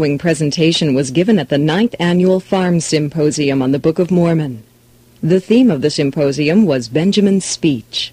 [0.00, 4.62] following presentation was given at the ninth annual Farm Symposium on the Book of Mormon.
[5.22, 8.10] The theme of the symposium was Benjamin's speech.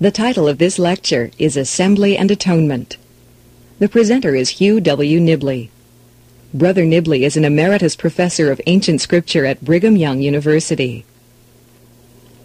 [0.00, 2.96] The title of this lecture is Assembly and Atonement.
[3.78, 5.20] The presenter is Hugh W.
[5.20, 5.68] Nibley.
[6.54, 11.04] Brother Nibley is an emeritus professor of ancient scripture at Brigham Young University.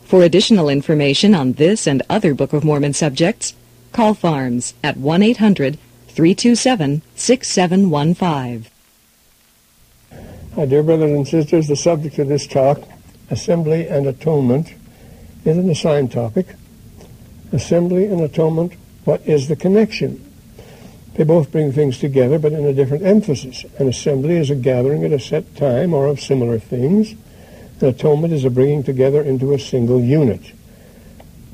[0.04, 3.54] For additional information on this and other Book of Mormon subjects,
[3.94, 5.78] call Farms at 1 800
[6.12, 8.66] 327 6715.
[10.58, 12.82] My dear brothers and sisters, the subject of this talk,
[13.30, 14.74] Assembly and Atonement,
[15.46, 16.56] is an assigned topic.
[17.54, 18.74] Assembly and Atonement,
[19.06, 20.24] what is the connection?
[21.14, 23.66] They both bring things together, but in a different emphasis.
[23.78, 27.16] An assembly is a gathering at a set time or of similar things.
[27.82, 30.42] An atonement is a bringing together into a single unit.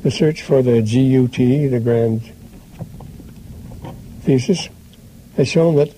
[0.03, 2.31] The search for the GUT, the grand
[4.27, 4.67] thesis,
[5.37, 5.95] has shown that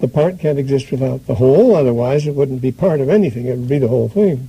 [0.00, 3.56] the part can't exist without the whole, otherwise it wouldn't be part of anything, it
[3.56, 4.48] would be the whole thing.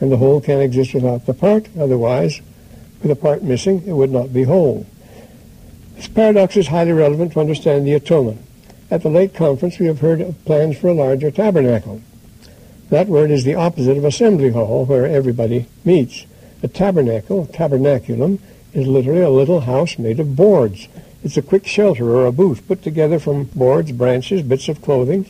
[0.00, 2.40] And the whole can't exist without the part, otherwise,
[3.02, 4.86] with a part missing, it would not be whole.
[5.96, 8.40] This paradox is highly relevant to understand the atonement.
[8.90, 12.02] At the late conference, we have heard of plans for a larger tabernacle.
[12.90, 16.26] That word is the opposite of assembly hall, where everybody meets.
[16.62, 18.38] A tabernacle, tabernaculum,
[18.74, 20.88] is literally a little house made of boards.
[21.28, 25.26] It's a quick shelter or a booth put together from boards, branches, bits of clothing.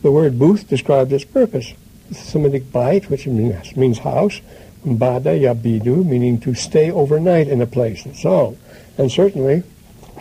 [0.00, 1.74] The word booth describes its purpose.
[2.08, 4.40] The Semitic bite, which means house,
[4.86, 8.04] bada yabidu, meaning to stay overnight in a place.
[8.04, 8.56] That's all.
[8.96, 9.64] And certainly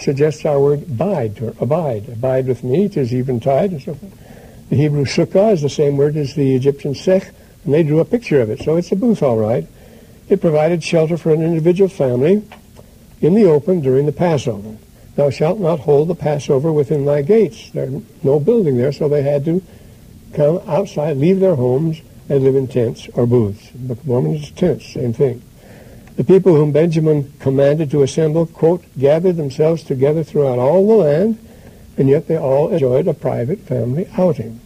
[0.02, 2.10] suggests our word bide, or abide.
[2.10, 4.70] Abide with me, it is eventide, and so forth.
[4.72, 7.32] The Hebrew sukkah is the same word as the Egyptian sech,
[7.64, 8.60] and they drew a picture of it.
[8.60, 9.66] So it's a booth, all right.
[10.28, 12.44] It provided shelter for an individual family
[13.22, 14.76] in the open during the Passover.
[15.16, 17.70] Thou shalt not hold the Passover within thy gates.
[17.72, 19.62] There's no building there, so they had to
[20.34, 23.70] come outside, leave their homes, and live in tents or booths.
[23.76, 25.42] The of Mormon is tents, same thing.
[26.16, 31.38] The people whom Benjamin commanded to assemble, quote, gathered themselves together throughout all the land,
[31.98, 34.60] and yet they all enjoyed a private family outing.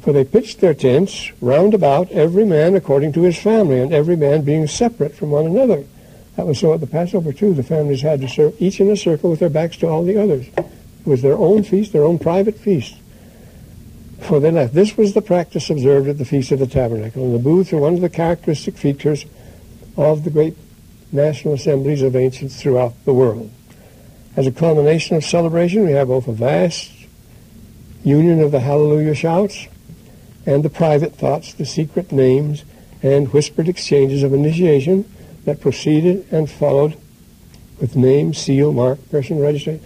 [0.00, 4.16] For they pitched their tents round about, every man according to his family, and every
[4.16, 5.84] man being separate from one another.
[6.38, 7.52] That was so at the Passover, too.
[7.52, 10.22] The families had to serve each in a circle with their backs to all the
[10.22, 10.46] others.
[10.56, 10.64] It
[11.04, 12.94] was their own feast, their own private feast.
[14.20, 14.72] For they left.
[14.72, 17.24] This was the practice observed at the Feast of the Tabernacle.
[17.24, 19.26] And the booths are one of the characteristic features
[19.96, 20.56] of the great
[21.10, 23.50] national assemblies of ancients throughout the world.
[24.36, 26.92] As a culmination of celebration, we have both a vast
[28.04, 29.66] union of the hallelujah shouts
[30.46, 32.62] and the private thoughts, the secret names,
[33.02, 35.04] and whispered exchanges of initiation
[35.48, 36.94] that proceeded and followed
[37.80, 39.80] with name, seal, mark, person registration.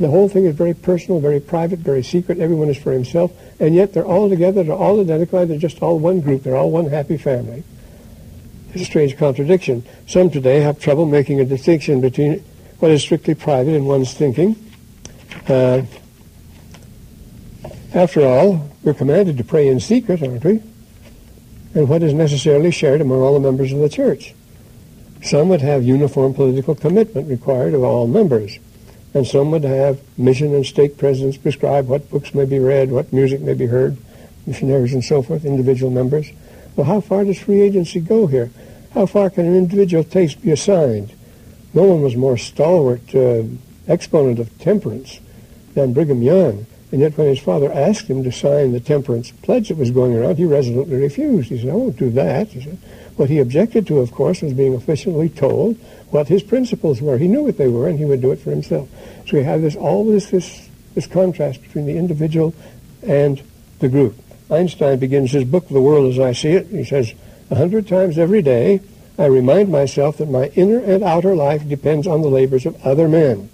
[0.00, 2.38] The whole thing is very personal, very private, very secret.
[2.38, 4.64] Everyone is for himself, and yet they're all together.
[4.64, 5.48] They're all identified.
[5.48, 6.42] They're just all one group.
[6.42, 7.62] They're all one happy family.
[8.72, 9.84] It's a strange contradiction.
[10.06, 12.40] Some today have trouble making a distinction between
[12.80, 14.56] what is strictly private in one's thinking.
[15.48, 15.82] Uh,
[17.94, 20.60] after all, we're commanded to pray in secret, aren't we?
[21.74, 24.34] And what is necessarily shared among all the members of the church.
[25.22, 28.58] Some would have uniform political commitment required of all members,
[29.14, 33.12] and some would have mission and stake presidents prescribe what books may be read, what
[33.12, 33.96] music may be heard,
[34.46, 36.30] missionaries and so forth, individual members.
[36.76, 38.50] Well, how far does free agency go here?
[38.94, 41.12] How far can an individual taste be assigned?
[41.74, 43.42] No one was more stalwart uh,
[43.86, 45.20] exponent of temperance
[45.74, 46.66] than Brigham Young.
[46.90, 50.16] And yet when his father asked him to sign the temperance pledge that was going
[50.16, 51.50] around, he resolutely refused.
[51.50, 52.48] He said, I won't do that.
[52.48, 52.78] He said,
[53.16, 55.76] what he objected to, of course, was being officially told
[56.10, 57.18] what his principles were.
[57.18, 58.88] He knew what they were, and he would do it for himself.
[59.26, 62.54] So we have this always this this contrast between the individual
[63.02, 63.40] and
[63.78, 64.16] the group.
[64.50, 66.66] Einstein begins his book, The World as I See It.
[66.68, 67.12] He says,
[67.50, 68.80] a hundred times every day,
[69.18, 73.08] I remind myself that my inner and outer life depends on the labors of other
[73.08, 73.48] men,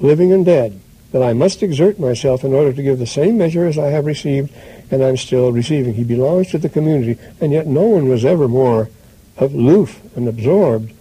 [0.00, 0.80] living and dead,
[1.12, 4.06] that I must exert myself in order to give the same measure as I have
[4.06, 4.52] received
[4.90, 5.94] and I'm still receiving.
[5.94, 8.90] He belongs to the community, and yet no one was ever more
[9.38, 10.92] aloof and absorbed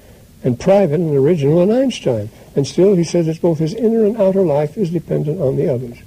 [0.43, 2.29] and private and original than Einstein.
[2.55, 5.67] And still, he says that both his inner and outer life is dependent on the
[5.67, 5.97] others.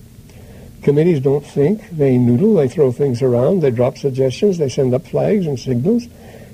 [0.82, 5.06] Committees don't think, they noodle, they throw things around, they drop suggestions, they send up
[5.06, 6.06] flags and signals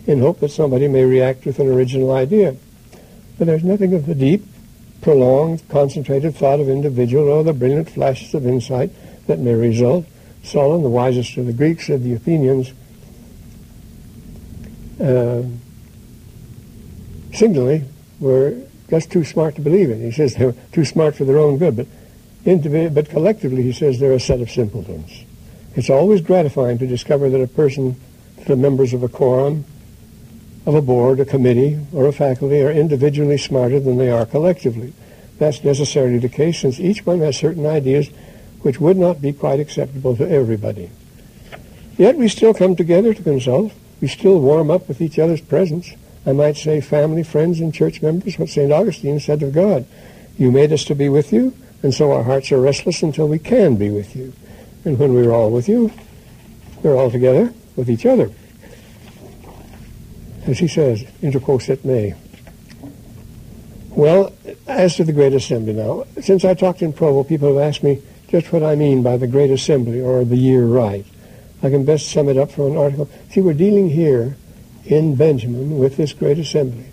[0.06, 2.54] in hope that somebody may react with an original idea.
[3.38, 4.44] But there's nothing of the deep,
[5.00, 8.90] prolonged, concentrated thought of individual or the brilliant flashes of insight
[9.26, 10.04] that may result
[10.42, 12.72] Solon, the wisest of the Greeks, said the Athenians
[15.00, 15.42] uh,
[18.20, 18.56] were
[18.88, 20.02] just too smart to believe in.
[20.02, 21.86] He says they were too smart for their own good, but
[22.44, 25.24] but collectively, he says, they're a set of simpletons.
[25.76, 28.00] It's always gratifying to discover that a person,
[28.46, 29.64] the members of a quorum,
[30.66, 34.92] of a board, a committee, or a faculty are individually smarter than they are collectively.
[35.38, 38.10] That's necessarily the case since each one has certain ideas
[38.62, 40.90] which would not be quite acceptable to everybody.
[41.96, 43.72] Yet we still come together to consult.
[44.00, 45.90] We still warm up with each other's presence.
[46.26, 48.70] I might say family, friends, and church members, what St.
[48.70, 49.86] Augustine said of God.
[50.38, 53.38] You made us to be with you, and so our hearts are restless until we
[53.38, 54.32] can be with you.
[54.84, 55.90] And when we're all with you,
[56.82, 58.30] we're all together with each other.
[60.46, 62.14] As he says, interquos et me.
[63.90, 64.32] Well,
[64.66, 68.02] as to the Great Assembly now, since I talked in Provo, people have asked me
[68.28, 71.06] just what I mean by the Great Assembly or the year rite.
[71.62, 73.10] I can best sum it up from an article.
[73.30, 74.36] See, we're dealing here
[74.84, 76.86] in Benjamin with this Great Assembly.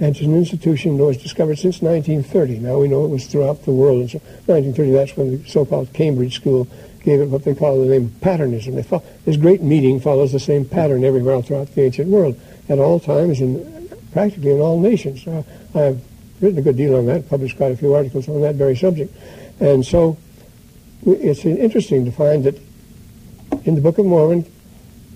[0.00, 2.60] And it's an institution that was discovered since 1930.
[2.60, 4.00] Now we know it was throughout the world.
[4.00, 6.68] And so 1930, that's when the so-called Cambridge School
[7.02, 8.76] gave it what they call the name patternism.
[8.76, 12.78] They follow, this great meeting follows the same pattern everywhere throughout the ancient world, at
[12.78, 15.26] all times and practically in all nations.
[15.26, 15.42] Uh,
[15.74, 16.00] I've
[16.40, 19.14] written a good deal on that, published quite a few articles on that very subject.
[19.60, 20.16] And so
[21.04, 22.60] it's interesting to find that
[23.64, 24.44] in the Book of Mormon,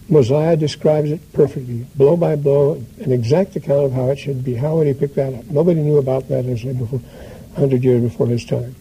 [0.08, 4.54] Mosiah describes it perfectly, blow by blow, an exact account of how it should be.
[4.54, 5.44] How would he pick that up?
[5.46, 8.75] Nobody knew about that, as I said before, 100 years before his time.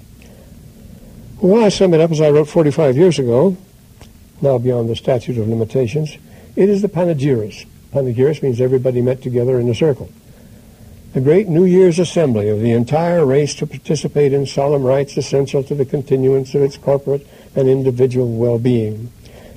[1.39, 3.55] Well, I sum it up as I wrote 45 years ago,
[4.41, 6.17] now beyond the statute of limitations.
[6.55, 7.65] It is the Panegyris.
[7.93, 10.09] Panegyris means everybody met together in a circle.
[11.13, 15.61] The great New Year's assembly of the entire race to participate in solemn rites essential
[15.63, 19.11] to the continuance of its corporate and individual well-being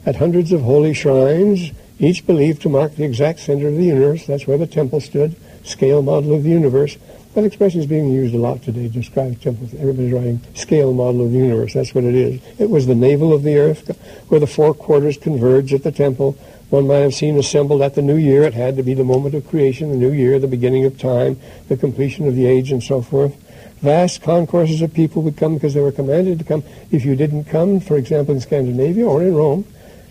[0.06, 4.26] at hundreds of holy shrines, each believed to mark the exact center of the universe.
[4.26, 6.96] That's where the temple stood, scale model of the universe.
[7.34, 9.75] That expression is being used a lot today to describe temples.
[9.75, 11.75] Everybody's writing scale model of the universe.
[11.75, 12.40] That's what it is.
[12.58, 13.96] It was the navel of the earth
[14.28, 16.37] where the four quarters converge at the temple.
[16.75, 18.43] One might have seen assembled at the new year.
[18.43, 21.38] It had to be the moment of creation, the new year, the beginning of time,
[21.69, 23.32] the completion of the age, and so forth.
[23.81, 26.65] Vast concourses of people would come because they were commanded to come.
[26.91, 29.65] If you didn't come, for example, in Scandinavia or in Rome,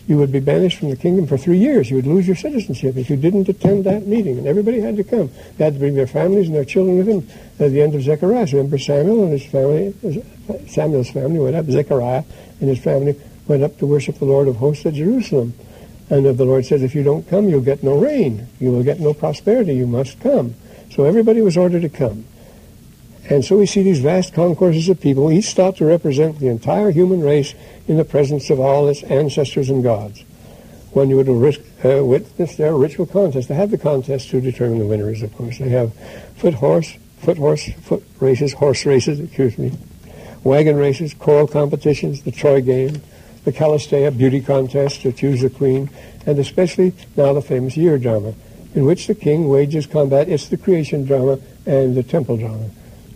[0.07, 1.89] you would be banished from the kingdom for three years.
[1.89, 4.38] You would lose your citizenship if you didn't attend that meeting.
[4.38, 5.31] And everybody had to come.
[5.57, 7.27] They had to bring their families and their children with them.
[7.60, 9.94] At the end of Zechariah, remember Samuel and his family,
[10.69, 12.24] Samuel's family went up, Zechariah
[12.62, 13.19] and his family
[13.50, 15.54] went up to worship the Lord of hosts at Jerusalem.
[16.09, 18.47] And the Lord says, if you don't come, you'll get no rain.
[18.59, 19.73] You will get no prosperity.
[19.75, 20.55] You must come.
[20.91, 22.25] So everybody was ordered to come.
[23.29, 26.91] And so we see these vast concourses of people, each thought to represent the entire
[26.91, 27.53] human race
[27.88, 30.23] in the presence of all its ancestors and gods.
[30.91, 34.79] When you would risk, uh, witness their ritual contest, they have the contest to determine
[34.79, 35.57] the winners, of course.
[35.57, 35.94] They have
[36.35, 39.71] foot horse, foot horse, foot races, horse races, excuse me,
[40.44, 43.01] wagon races, choral competitions, the Troy game,
[43.43, 45.89] the Kallisteia beauty contest to choose a queen,
[46.25, 48.33] and especially now the famous year drama,
[48.73, 50.29] in which the king wages combat.
[50.29, 52.69] It's the creation drama and the temple drama,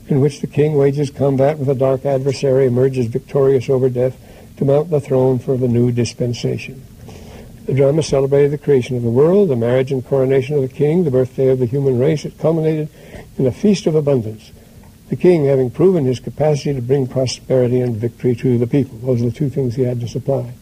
[0.08, 4.18] in which the king wages combat with a dark adversary, emerges victorious over death,
[4.58, 6.84] to mount the throne for the new dispensation.
[7.68, 11.04] The drama celebrated the creation of the world, the marriage and coronation of the king,
[11.04, 12.24] the birthday of the human race.
[12.24, 12.90] It culminated
[13.38, 14.52] in a feast of abundance.
[15.10, 18.98] The king having proven his capacity to bring prosperity and victory to the people.
[18.98, 20.54] Those are the two things he had to supply.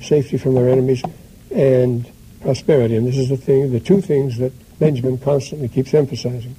[0.00, 1.02] Safety from their enemies
[1.50, 2.08] and
[2.40, 2.96] prosperity.
[2.96, 6.54] And this is the thing, the two things that Benjamin constantly keeps emphasizing.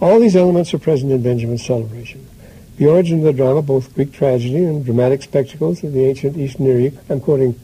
[0.00, 2.26] All these elements are present in Benjamin's celebration.
[2.76, 6.58] The origin of the drama, both Greek tragedy and dramatic spectacles of the ancient East
[6.58, 6.98] Near East.
[7.08, 7.58] I'm quoting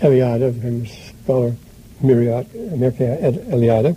[0.00, 1.56] Eliade, famous scholar
[2.02, 2.44] Mircea,
[3.50, 3.96] Eliade.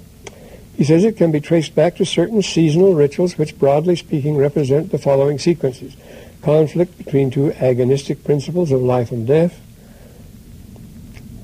[0.76, 4.92] He says it can be traced back to certain seasonal rituals which, broadly speaking, represent
[4.92, 5.96] the following sequences.
[6.42, 9.60] Conflict between two agonistic principles of life and death,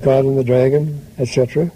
[0.02, 1.70] God and the dragon, etc.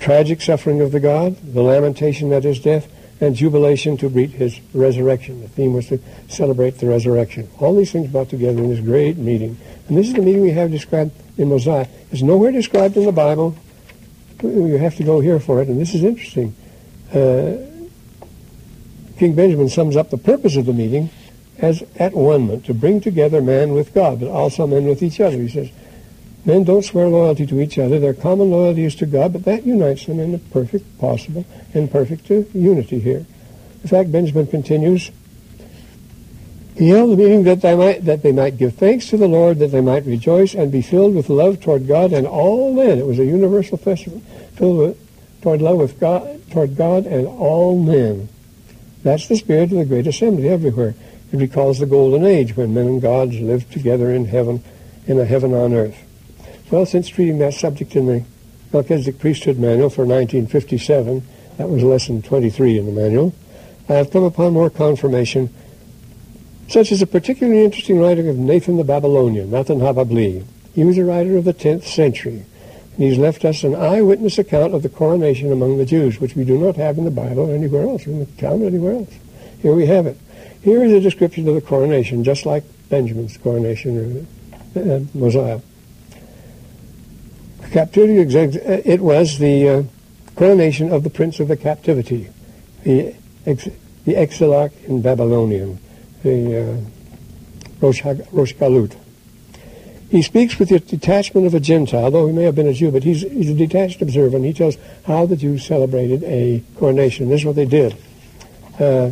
[0.00, 2.88] Tragic suffering of the God, the lamentation at his death,
[3.20, 5.40] and jubilation to greet his resurrection.
[5.40, 7.48] The theme was to celebrate the resurrection.
[7.58, 9.58] All these things brought together in this great meeting.
[9.88, 11.88] And this is the meeting we have described in Mosiah.
[12.12, 13.56] It's nowhere described in the Bible.
[14.42, 15.68] You have to go here for it.
[15.68, 16.54] And this is interesting.
[17.12, 17.56] Uh,
[19.18, 21.10] King Benjamin sums up the purpose of the meeting
[21.58, 25.36] as at one to bring together man with God, but also men with each other.
[25.36, 25.70] He says,
[26.44, 27.98] Men don't swear loyalty to each other.
[27.98, 31.90] Their common loyalty is to God, but that unites them in a perfect possible and
[31.90, 33.26] perfect unity here.
[33.82, 35.10] In fact, Benjamin continues,
[36.76, 39.58] he held the meeting that they might that they might give thanks to the Lord,
[39.58, 42.98] that they might rejoice and be filled with love toward God and all men.
[42.98, 44.20] It was a universal festival,
[44.54, 48.28] filled with toward love with God toward God and all men.
[49.02, 50.94] That's the spirit of the great assembly everywhere.
[51.32, 54.62] It recalls the golden age when men and gods lived together in heaven,
[55.06, 55.96] in a heaven on earth.
[56.70, 58.24] Well, since treating that subject in the
[58.72, 61.22] Melchizedek Priesthood Manual for 1957,
[61.56, 63.34] that was lesson 23 in the manual,
[63.88, 65.52] I have come upon more confirmation,
[66.68, 70.44] such as a particularly interesting writing of Nathan the Babylonian, Nathan Hababli.
[70.74, 72.44] He was a writer of the 10th century,
[72.98, 76.58] he's left us an eyewitness account of the coronation among the Jews, which we do
[76.58, 79.14] not have in the Bible or anywhere else, in the town anywhere else.
[79.62, 80.16] Here we have it.
[80.62, 84.26] Here is a description of the coronation, just like Benjamin's coronation,
[84.76, 85.60] uh, uh Mosiah.
[87.70, 89.82] Captivity, it was the uh,
[90.34, 92.28] coronation of the prince of the captivity,
[92.82, 93.14] the,
[93.46, 93.68] ex,
[94.04, 95.78] the exilarch in Babylonian,
[96.22, 96.76] the uh,
[97.80, 98.96] Rosh, Rosh Galut.
[100.10, 102.90] He speaks with the detachment of a Gentile, though he may have been a Jew,
[102.90, 107.28] but he's, he's a detached observer, and he tells how the Jews celebrated a coronation.
[107.28, 107.96] This is what they did.
[108.78, 109.10] Uh,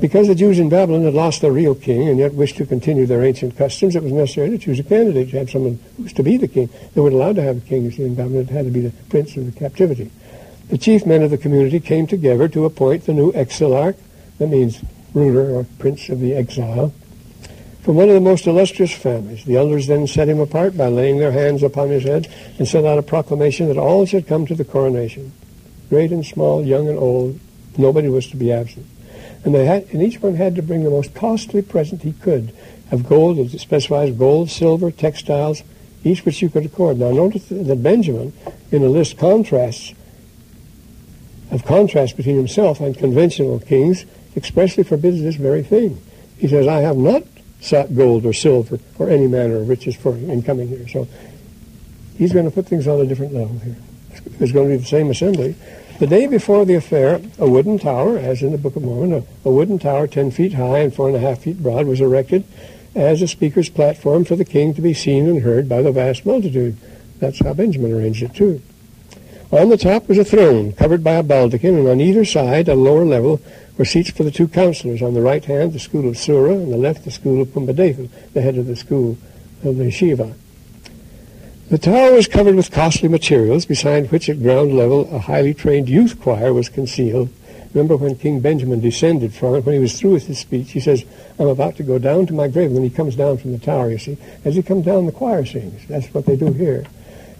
[0.00, 3.04] Because the Jews in Babylon had lost their real king and yet wished to continue
[3.04, 6.12] their ancient customs, it was necessary to choose a candidate to have someone who was
[6.12, 6.70] to be the king.
[6.94, 8.42] They weren't allowed to have a king, in Babylon.
[8.42, 10.12] It had to be the prince of the captivity.
[10.68, 13.96] The chief men of the community came together to appoint the new exilarch,
[14.38, 14.84] that means
[15.14, 16.92] ruler or prince of the exile,
[17.82, 19.44] from one of the most illustrious families.
[19.44, 22.86] The elders then set him apart by laying their hands upon his head and sent
[22.86, 25.32] out a proclamation that all should come to the coronation.
[25.88, 27.38] Great and small, young and old,
[27.76, 28.86] nobody was to be absent.
[29.44, 32.52] And they had, and each one had to bring the most costly present he could
[32.90, 35.62] of gold, as it specifies gold, silver, textiles,
[36.04, 36.98] each which you could accord.
[36.98, 38.32] Now notice that Benjamin,
[38.70, 39.94] in a list contrasts,
[41.50, 44.04] of contrast between himself and conventional kings,
[44.36, 46.00] expressly forbids this very thing.
[46.36, 47.22] He says, I have not
[47.60, 50.86] sought gold or silver or any manner of riches for in coming here.
[50.88, 51.08] So
[52.16, 53.76] he's going to put things on a different level here.
[54.40, 55.56] It's going to be the same assembly,
[55.98, 59.48] the day before the affair, a wooden tower, as in the Book of Mormon, a,
[59.48, 62.44] a wooden tower 10 feet high and four and a half feet broad was erected
[62.94, 66.24] as a speaker's platform for the king to be seen and heard by the vast
[66.24, 66.76] multitude.
[67.18, 68.62] That's how Benjamin arranged it, too.
[69.50, 72.76] On the top was a throne covered by a baldachin, and on either side, a
[72.76, 73.40] lower level,
[73.78, 75.00] were seats for the two counselors.
[75.00, 78.10] On the right hand, the school of Sura, and the left, the school of Pumbedita,
[78.34, 79.16] the head of the school
[79.64, 80.34] of the Shiva.
[81.70, 85.88] The tower was covered with costly materials, beside which at ground level a highly trained
[85.88, 87.28] youth choir was concealed.
[87.74, 90.80] Remember when King Benjamin descended from it, when he was through with his speech, he
[90.80, 91.04] says,
[91.38, 92.68] I'm about to go down to my grave.
[92.68, 94.16] And then he comes down from the tower, you see.
[94.44, 95.86] As he comes down, the choir sings.
[95.86, 96.86] That's what they do here.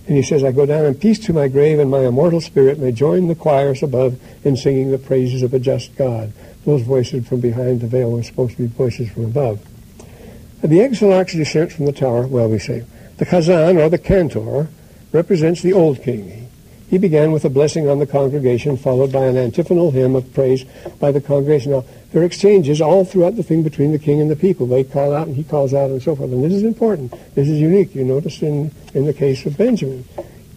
[0.08, 2.78] And he says, I go down in peace to my grave, and my immortal spirit
[2.78, 6.32] may join the choirs above in singing the praises of a just God.
[6.64, 9.60] Those voices from behind the veil were supposed to be voices from above.
[10.62, 12.84] The exilarch's descent from the tower, well, we say,
[13.18, 14.68] the Chazan, or the cantor,
[15.12, 16.48] represents the old king.
[16.88, 20.64] He began with a blessing on the congregation, followed by an antiphonal hymn of praise
[20.98, 21.72] by the congregation.
[21.72, 24.66] Now, there are exchanges all throughout the thing between the king and the people.
[24.66, 26.32] They call out and he calls out and so forth.
[26.32, 27.12] And this is important.
[27.34, 27.94] This is unique.
[27.94, 30.04] You notice in, in the case of Benjamin.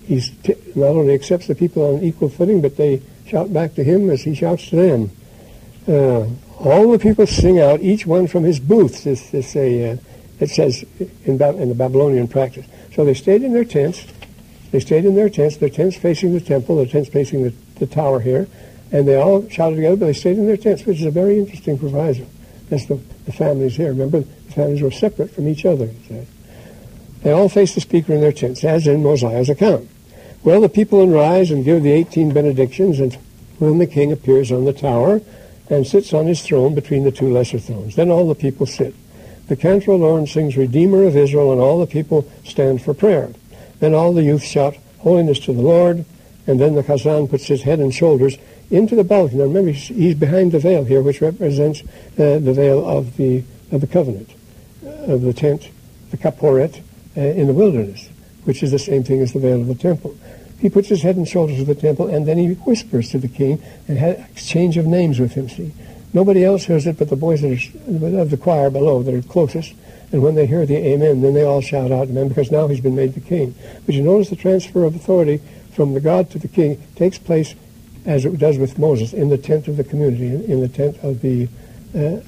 [0.05, 3.83] He t- not only accepts the people on equal footing, but they shout back to
[3.83, 5.11] him as he shouts to them.
[5.87, 6.27] Uh,
[6.59, 9.03] all the people sing out, each one from his booth.
[9.03, 9.97] This, this a, uh,
[10.39, 12.65] it says in, in the Babylonian practice.
[12.95, 14.05] So they stayed in their tents.
[14.71, 17.87] They stayed in their tents, their tents facing the temple, their tents facing the, the
[17.87, 18.47] tower here,
[18.91, 21.39] and they all shouted together, but they stayed in their tents, which is a very
[21.39, 22.25] interesting proviso.
[22.69, 23.89] That's the, the families here.
[23.89, 25.89] Remember, the families were separate from each other.
[27.23, 29.89] They all faced the speaker in their tents, as in Mosiah's account.
[30.43, 33.13] Well, the people rise and give the 18 benedictions, and
[33.59, 35.21] when the king appears on the tower
[35.69, 38.95] and sits on his throne between the two lesser thrones, then all the people sit.
[39.47, 43.31] The cantor alone sings Redeemer of Israel, and all the people stand for prayer.
[43.79, 46.05] Then all the youth shout, Holiness to the Lord,
[46.47, 48.37] and then the Chazan puts his head and shoulders
[48.71, 49.39] into the balcony.
[49.39, 53.81] Now remember, he's behind the veil here, which represents uh, the veil of the, of
[53.81, 54.31] the covenant,
[54.85, 55.69] uh, of the tent,
[56.09, 56.81] the kaporet,
[57.15, 58.09] uh, in the wilderness,
[58.45, 60.15] which is the same thing as the veil of the temple.
[60.59, 63.27] He puts his head and shoulders to the temple, and then he whispers to the
[63.27, 65.49] king and has exchange of names with him.
[65.49, 65.73] See,
[66.13, 69.21] Nobody else hears it but the boys that are, of the choir below that are
[69.21, 69.73] closest.
[70.11, 72.81] And when they hear the amen, then they all shout out amen because now he's
[72.81, 73.55] been made the king.
[73.85, 75.41] But you notice the transfer of authority
[75.73, 77.55] from the God to the king takes place
[78.05, 81.21] as it does with Moses in the tent of the community, in, the tent of
[81.21, 81.47] the
[81.95, 82.21] uh,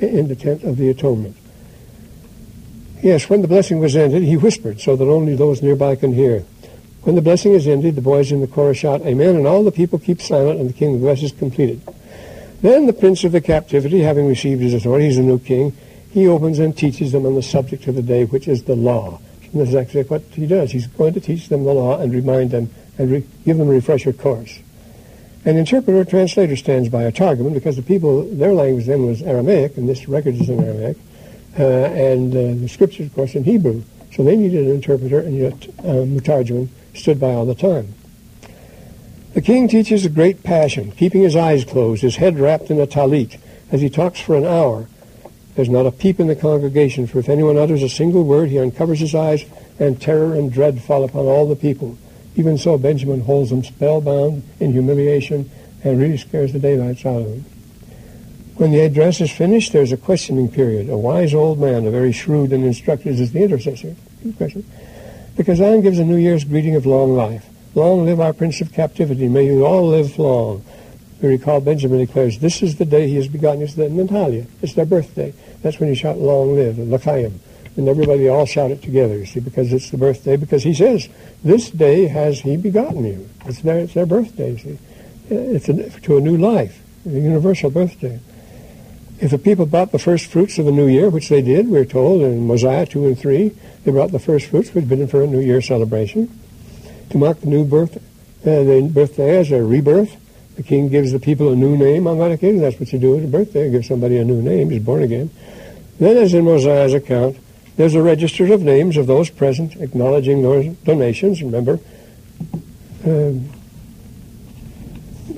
[0.00, 1.36] in the tent of the atonement.
[3.02, 6.44] Yes, when the blessing was ended, he whispered so that only those nearby can hear.
[7.02, 9.72] When the blessing is ended, the boys in the chorus shout, Amen, and all the
[9.72, 11.80] people keep silent, and the king blesses completed.
[12.60, 15.74] Then the prince of the captivity, having received his authority, he's a new king,
[16.10, 19.18] he opens and teaches them on the subject of the day, which is the law.
[19.52, 20.72] And this is actually what he does.
[20.72, 23.72] He's going to teach them the law and remind them and re- give them a
[23.72, 24.60] refresher course.
[25.44, 29.22] An interpreter or translator stands by a targuman because the people, their language then was
[29.22, 30.98] Aramaic, and this record is in Aramaic,
[31.58, 33.82] uh, and uh, the scriptures, of course, in Hebrew.
[34.12, 37.94] So they needed an interpreter, and yet uh, Mutarjuman stood by all the time.
[39.32, 42.86] The king teaches a great passion, keeping his eyes closed, his head wrapped in a
[42.86, 43.38] talit,
[43.70, 44.88] as he talks for an hour.
[45.54, 48.58] There's not a peep in the congregation, for if anyone utters a single word, he
[48.58, 49.44] uncovers his eyes,
[49.78, 51.96] and terror and dread fall upon all the people.
[52.36, 55.50] Even so, Benjamin holds them spellbound in humiliation
[55.82, 57.44] and really scares the daylights out of them.
[58.56, 60.90] When the address is finished, there's a questioning period.
[60.90, 63.96] A wise old man, a very shrewd and instructed, is the intercessor.
[64.22, 67.46] The Chazan gives a New Year's greeting of long life.
[67.74, 69.28] Long live our Prince of Captivity.
[69.28, 70.62] May you all live long.
[71.22, 73.62] We recall Benjamin declares, this is the day he has begotten.
[73.62, 74.46] It's the Natalia.
[74.60, 75.32] It's their birthday.
[75.62, 77.40] That's when he shout, long live, L'chaim.
[77.80, 80.36] And everybody all shout it together, you see, because it's the birthday.
[80.36, 81.08] Because he says,
[81.42, 83.26] this day has he begotten you.
[83.46, 84.78] It's their, it's their birthday, see.
[85.30, 88.20] It's a, to a new life, a universal birthday.
[89.18, 91.86] If the people brought the first fruits of the new year, which they did, we're
[91.86, 93.48] told in Mosiah 2 and 3,
[93.84, 96.38] they brought the first fruits, which had been for a new year celebration.
[97.08, 100.14] To mark the new birth, uh, the birthday as a rebirth,
[100.56, 102.60] the king gives the people a new name on that occasion.
[102.60, 104.68] That's what you do at a birthday, give somebody a new name.
[104.68, 105.30] He's born again.
[105.98, 107.38] Then, as in Mosiah's account,
[107.80, 111.42] there's a register of names of those present, acknowledging those donations.
[111.42, 111.80] Remember,
[113.06, 113.48] um,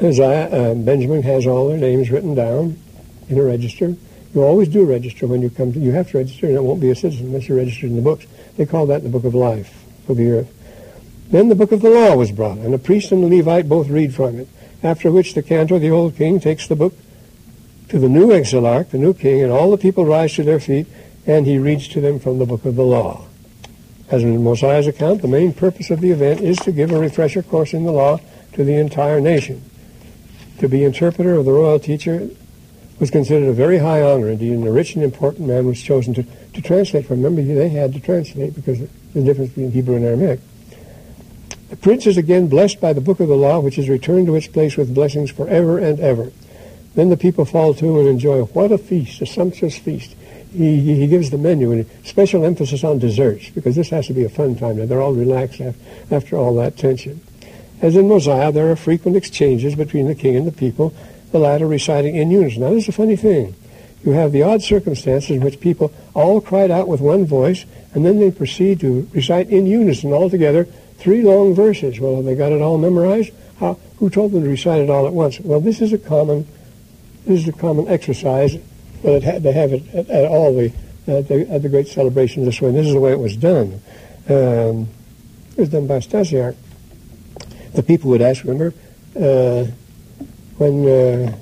[0.03, 2.77] uh, Benjamin has all their names written down
[3.29, 3.95] in a register.
[4.35, 6.81] You always do register when you come to, you have to register and it won't
[6.81, 8.27] be a citizen unless you're registered in the books.
[8.57, 10.53] They call that the book of life of the earth.
[11.31, 13.89] Then the book of the law was brought, and the priest and the Levite both
[13.89, 14.49] read from it,
[14.83, 16.95] after which the cantor, the old king, takes the book
[17.91, 20.89] to the new exilarch, the new king, and all the people rise to their feet
[21.27, 23.25] and he reads to them from the book of the law.
[24.11, 27.43] As in Mosiah's account, the main purpose of the event is to give a refresher
[27.43, 28.21] course in the law
[28.53, 29.63] to the entire nation.
[30.59, 32.29] To be interpreter of the royal teacher
[32.99, 34.29] was considered a very high honor.
[34.29, 37.09] Indeed, and a rich and important man was chosen to, to translate.
[37.09, 40.41] Remember, they had to translate because of the difference between Hebrew and Aramaic.
[41.71, 44.37] The prince is again blessed by the book of the law, which is returned to
[44.37, 46.31] its place with blessings forever and ever.
[46.95, 50.15] Then the people fall to and enjoy what a feast, a sumptuous feast
[50.53, 54.25] he, he gives the menu and special emphasis on desserts because this has to be
[54.25, 54.77] a fun time.
[54.77, 55.61] Now, they're all relaxed
[56.11, 57.21] after all that tension.
[57.81, 60.95] As in Mosiah, there are frequent exchanges between the king and the people,
[61.33, 62.63] the latter reciting in unison.
[62.63, 63.55] Now, this is a funny thing.
[64.05, 68.05] You have the odd circumstances in which people all cried out with one voice, and
[68.05, 70.65] then they proceed to recite in unison all together
[70.99, 71.99] three long verses.
[71.99, 73.33] Well, have they got it all memorized?
[73.59, 75.41] How, who told them to recite it all at once?
[75.41, 76.47] Well, this is a common,
[77.27, 78.57] this is a common exercise
[79.03, 80.73] well, it had to have it at, at all the
[81.07, 82.69] the at the great celebrations this way.
[82.69, 83.81] And this is the way it was done.
[84.29, 84.89] Um,
[85.53, 86.57] it was done by Stasiarch.
[87.75, 88.75] The people would ask, remember,
[89.17, 89.67] uh,
[90.59, 91.37] when uh,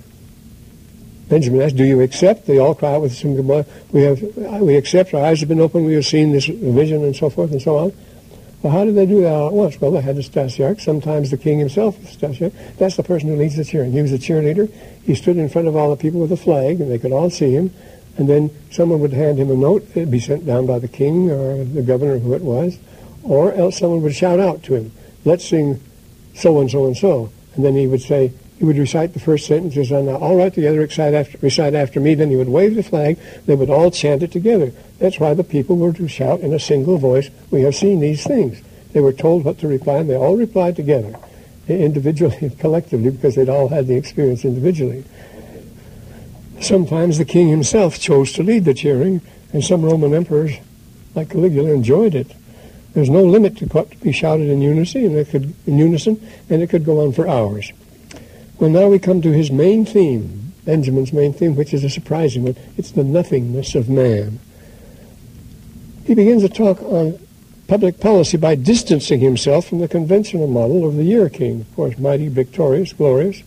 [1.29, 3.37] Benjamin asked, "Do you accept?" They all cry out with some
[3.93, 4.23] We have,
[4.61, 5.13] we accept.
[5.15, 5.87] Our eyes have been opened.
[5.87, 7.93] We have seen this vision, and so forth, and so on.
[8.63, 9.81] Well, how did they do that all at once?
[9.81, 10.81] Well, they had the Stasiarch.
[10.81, 12.53] Sometimes the king himself was Stasiarch.
[12.77, 13.93] That's the person who leads the cheering.
[13.93, 14.71] He was the cheerleader.
[15.03, 17.31] He stood in front of all the people with a flag, and they could all
[17.31, 17.73] see him.
[18.19, 19.89] And then someone would hand him a note.
[19.95, 22.79] It'd be sent down by the king or the governor, who it was.
[23.23, 24.93] Or else someone would shout out to him,
[25.25, 25.81] let's sing
[26.35, 27.31] so-and-so and so.
[27.55, 30.53] And then he would say, he would recite the first sentences and uh, all right
[30.53, 32.15] together, recite after, recite after me.
[32.15, 33.19] Then he would wave the flag.
[33.47, 34.71] They would all chant it together.
[34.99, 38.23] That's why the people were to shout in a single voice, we have seen these
[38.23, 38.61] things.
[38.93, 41.17] They were told what to reply, and they all replied together,
[41.69, 45.05] individually and collectively, because they'd all had the experience individually.
[46.61, 49.23] Sometimes the king himself chose to lead the cheering,
[49.55, 50.53] and some Roman emperors,
[51.15, 52.31] like Caligula, enjoyed it.
[52.93, 56.21] There's no limit to what could be shouted in unison, and it could in unison,
[56.51, 57.73] and it could go on for hours.
[58.61, 62.43] Well, now we come to his main theme, Benjamin's main theme, which is a surprising
[62.43, 62.57] one.
[62.77, 64.39] It's the nothingness of man.
[66.05, 67.19] He begins to talk on
[67.69, 71.97] public policy by distancing himself from the conventional model of the year king, of course,
[71.97, 73.43] mighty, victorious, glorious.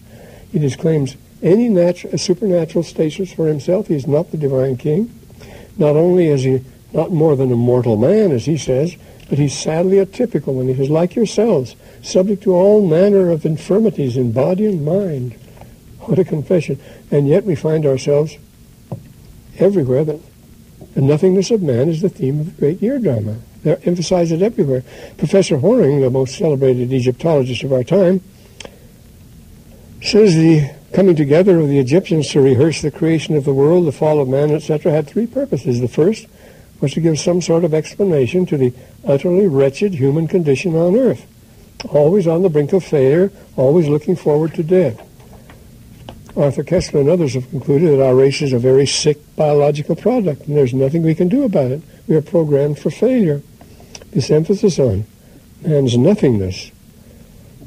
[0.52, 3.90] He disclaims any natural, supernatural status for himself.
[3.90, 5.14] He is not the divine king.
[5.78, 8.96] Not only is he not more than a mortal man, as he says,
[9.34, 10.68] but he's sadly a typical one.
[10.68, 15.34] He is like yourselves, subject to all manner of infirmities in body and mind.
[16.02, 16.80] What a confession.
[17.10, 18.38] And yet we find ourselves
[19.58, 20.20] everywhere that
[20.94, 23.38] the nothingness of man is the theme of the great year drama.
[23.64, 24.84] They emphasize it everywhere.
[25.18, 28.22] Professor Hornung, the most celebrated Egyptologist of our time,
[30.04, 33.92] says the coming together of the Egyptians to rehearse the creation of the world, the
[33.92, 35.82] fall of man, etc., had three purposes.
[35.82, 36.28] The first
[36.82, 38.74] was to give some sort of explanation to the
[39.06, 41.26] utterly wretched human condition on earth,
[41.90, 45.00] always on the brink of failure, always looking forward to death.
[46.36, 50.48] Arthur Koestler and others have concluded that our race is a very sick biological product,
[50.48, 51.82] and there's nothing we can do about it.
[52.08, 53.42] We are programmed for failure.
[54.12, 55.06] This emphasis on
[55.62, 56.72] man's nothingness.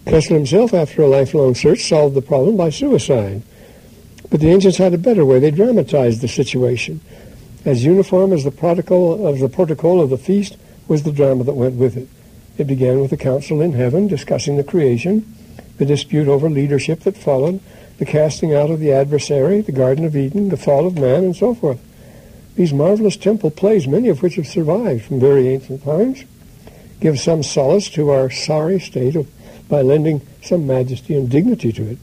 [0.04, 3.42] Koestler himself, after a lifelong search, solved the problem by suicide.
[4.30, 5.38] But the ancients had a better way.
[5.38, 7.00] They dramatized the situation.
[7.66, 11.54] As uniform as the protocol of the protocol of the feast was the drama that
[11.54, 12.06] went with it.
[12.56, 15.34] It began with the council in heaven discussing the creation,
[15.76, 17.58] the dispute over leadership that followed,
[17.98, 21.34] the casting out of the adversary, the Garden of Eden, the fall of man, and
[21.34, 21.80] so forth.
[22.54, 26.22] These marvelous temple plays, many of which have survived from very ancient times,
[27.00, 29.28] give some solace to our sorry state of,
[29.68, 31.98] by lending some majesty and dignity to it.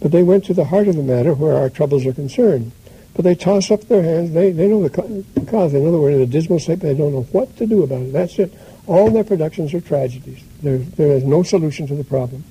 [0.00, 2.70] But they went to the heart of the matter where our troubles are concerned.
[3.18, 4.30] But they toss up their hands.
[4.30, 4.90] They, they know the
[5.50, 5.74] cause.
[5.74, 8.12] In other words, in a dismal state, they don't know what to do about it.
[8.12, 8.54] That's it.
[8.86, 10.38] All their productions are tragedies.
[10.62, 12.44] There, there is no solution to the problem.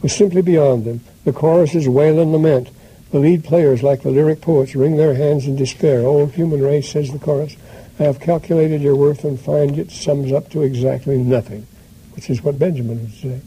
[0.00, 1.02] We're simply beyond them.
[1.26, 2.70] The choruses wail and lament.
[3.10, 6.00] The lead players, like the lyric poets, wring their hands in despair.
[6.06, 7.58] Oh, human race, says the chorus,
[7.98, 11.66] I have calculated your worth and find it sums up to exactly nothing,
[12.14, 13.42] which is what Benjamin would say.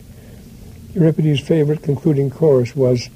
[0.94, 3.10] Euripides' favorite concluding chorus was,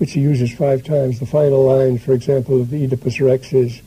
[0.00, 3.82] which he uses five times, the final line, for example, of the Oedipus Rex is,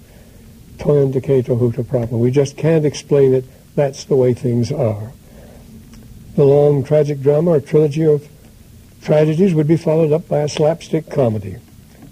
[0.78, 2.15] Toyon decato huta proper.
[2.15, 3.45] We just can't explain it.
[3.73, 5.12] That's the way things are.
[6.36, 8.28] The long tragic drama or trilogy of
[9.02, 11.56] tragedies would be followed up by a slapstick comedy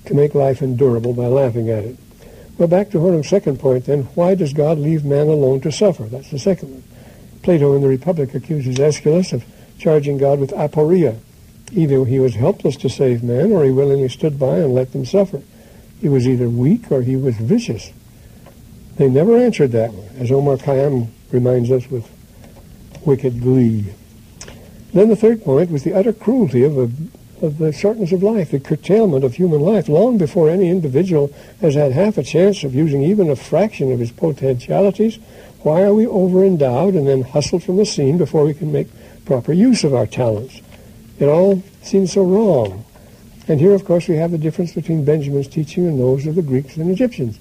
[0.05, 1.97] to make life endurable by laughing at it.
[2.57, 6.05] Well, back to Hornung's second point then, why does God leave man alone to suffer?
[6.05, 6.83] That's the second one.
[7.43, 9.45] Plato in the Republic accuses Aeschylus of
[9.77, 11.19] charging God with aporia.
[11.73, 15.05] Either he was helpless to save man or he willingly stood by and let them
[15.05, 15.41] suffer.
[16.01, 17.91] He was either weak or he was vicious.
[18.97, 22.10] They never answered that one, as Omar Khayyam reminds us with
[23.05, 23.86] wicked glee.
[24.93, 26.91] Then the third point was the utter cruelty of, a,
[27.45, 31.75] of the shortness of life, the curtailment of human life, long before any individual has
[31.75, 35.17] had half a chance of using even a fraction of his potentialities.
[35.62, 38.88] Why are we over-endowed and then hustled from the scene before we can make
[39.25, 40.62] proper use of our talents?
[41.21, 42.84] It all seems so wrong.
[43.47, 46.41] And here, of course, we have the difference between Benjamin's teaching and those of the
[46.41, 47.38] Greeks and Egyptians.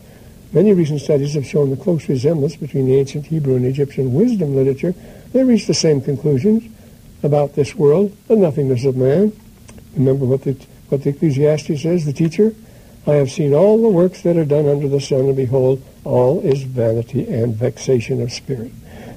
[0.53, 4.55] Many recent studies have shown the close resemblance between the ancient Hebrew and Egyptian wisdom
[4.55, 4.95] literature.
[5.33, 6.71] They reach the same conclusions
[7.23, 9.33] about this world, the nothingness of man.
[9.97, 10.53] Remember what the,
[10.91, 12.55] what the Ecclesiastes says, the teacher?
[13.07, 16.41] I have seen all the works that are done under the sun, and behold, all
[16.41, 18.73] is vanity and vexation of spirit.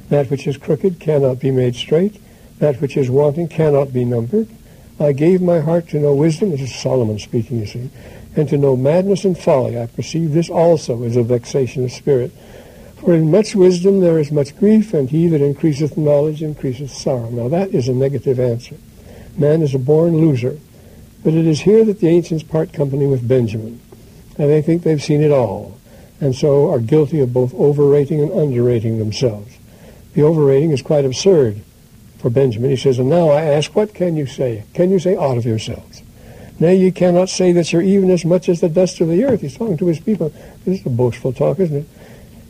[0.07, 2.21] That which is crooked cannot be made straight.
[2.63, 4.47] That which is wanting cannot be numbered.
[4.97, 6.51] I gave my heart to know wisdom.
[6.51, 7.89] This is Solomon speaking, you see.
[8.37, 9.77] And to know madness and folly.
[9.77, 12.31] I perceive this also is a vexation of spirit.
[13.01, 17.29] For in much wisdom there is much grief, and he that increaseth knowledge increaseth sorrow.
[17.29, 18.77] Now that is a negative answer.
[19.37, 20.57] Man is a born loser.
[21.21, 23.81] But it is here that the ancients part company with Benjamin.
[24.37, 25.77] And they think they've seen it all,
[26.21, 29.53] and so are guilty of both overrating and underrating themselves.
[30.13, 31.61] The overrating is quite absurd
[32.23, 32.69] for Benjamin.
[32.69, 34.63] He says, And now I ask, what can you say?
[34.73, 36.01] Can you say aught of yourselves?
[36.57, 39.41] Nay, you cannot say that you're even as much as the dust of the earth.
[39.41, 40.29] He's talking to his people.
[40.63, 41.85] This is a boastful talk, isn't it?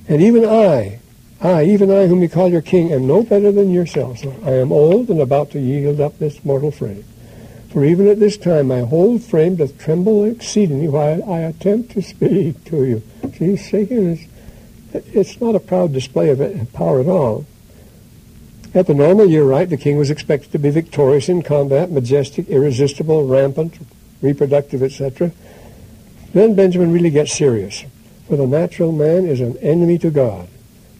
[0.08, 1.00] And even I,
[1.42, 4.24] I, even I whom you call your king, am no better than yourselves.
[4.46, 7.04] I am old and about to yield up this mortal frame.
[7.72, 12.04] For even at this time my whole frame doth tremble exceedingly while I attempt to
[12.04, 13.02] speak to you.
[13.40, 14.20] See, he's shaking.
[14.94, 17.48] It's, it's not a proud display of power at all.
[18.76, 22.50] At the normal year rite, the king was expected to be victorious in combat, majestic,
[22.50, 23.78] irresistible, rampant,
[24.22, 25.32] reproductive, etc.
[26.34, 27.84] Then Benjamin really gets serious.
[28.28, 30.48] For the natural man is an enemy to God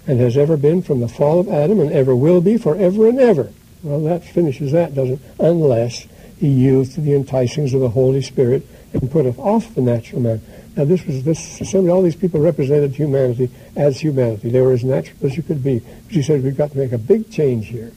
[0.06, 3.20] and has ever been from the fall of Adam and ever will be forever and
[3.20, 3.52] ever.
[3.82, 5.22] Well, that finishes that, doesn't it?
[5.40, 6.08] Unless
[6.38, 10.42] he yields to the enticings of the Holy Spirit and putteth off the natural man.
[10.76, 11.92] Now, this was this assembly.
[11.92, 14.50] All these people represented humanity as humanity.
[14.50, 15.80] They were as natural as you could be.
[15.80, 17.92] But he said we've got to make a big change here.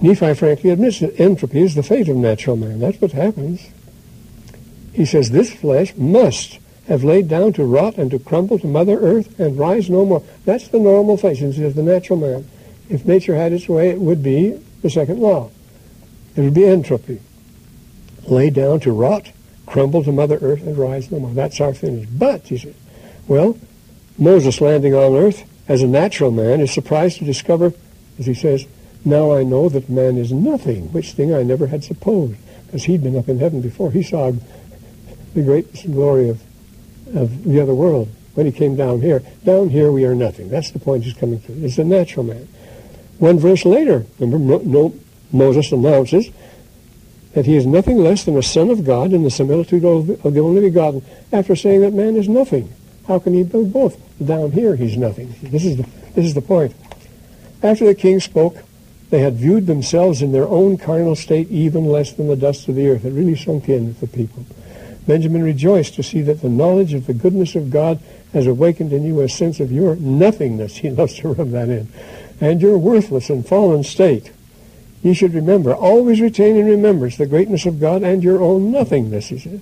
[0.00, 2.78] Nephi frankly admits that entropy is the fate of natural man.
[2.78, 3.66] That's what happens.
[4.92, 8.98] He says this flesh must have laid down to rot and to crumble to Mother
[8.98, 10.22] Earth and rise no more.
[10.44, 12.48] That's the normal phase, of the natural man.
[12.88, 15.50] If nature had its way, it would be the second law.
[16.36, 17.20] It would be entropy.
[18.26, 19.32] Lay down to rot,
[19.66, 21.34] crumble to Mother Earth, and rise no more.
[21.34, 22.08] That's our finish.
[22.08, 22.74] But, he said,
[23.28, 23.58] well,
[24.16, 27.72] Moses landing on earth as a natural man is surprised to discover,
[28.18, 28.66] as he says,
[29.04, 32.36] now I know that man is nothing, which thing I never had supposed.
[32.66, 33.90] Because he'd been up in heaven before.
[33.90, 34.32] He saw
[35.34, 36.40] the greatness and glory of
[37.14, 39.22] of the other world when he came down here.
[39.44, 40.48] Down here we are nothing.
[40.48, 41.52] That's the point he's coming to.
[41.64, 42.48] It's a natural man.
[43.18, 44.94] One verse later, remember, no,
[45.32, 46.28] Moses announces
[47.36, 50.14] that he is nothing less than a son of God in the similitude of the,
[50.26, 52.72] of the only begotten, after saying that man is nothing.
[53.06, 54.00] How can he be both?
[54.24, 55.34] Down here he's nothing.
[55.42, 55.82] This is the,
[56.14, 56.74] this is the point.
[57.62, 58.56] After the king spoke,
[59.10, 62.74] they had viewed themselves in their own carnal state even less than the dust of
[62.74, 63.04] the earth.
[63.04, 64.46] It really sunk in with the people.
[65.06, 68.00] Benjamin rejoiced to see that the knowledge of the goodness of God
[68.32, 70.76] has awakened in you a sense of your nothingness.
[70.78, 71.88] He loves to rub that in.
[72.40, 74.32] And your worthless and fallen state.
[75.06, 79.28] You should remember, always retain in remembrance the greatness of God and your own nothingness,
[79.28, 79.60] he says,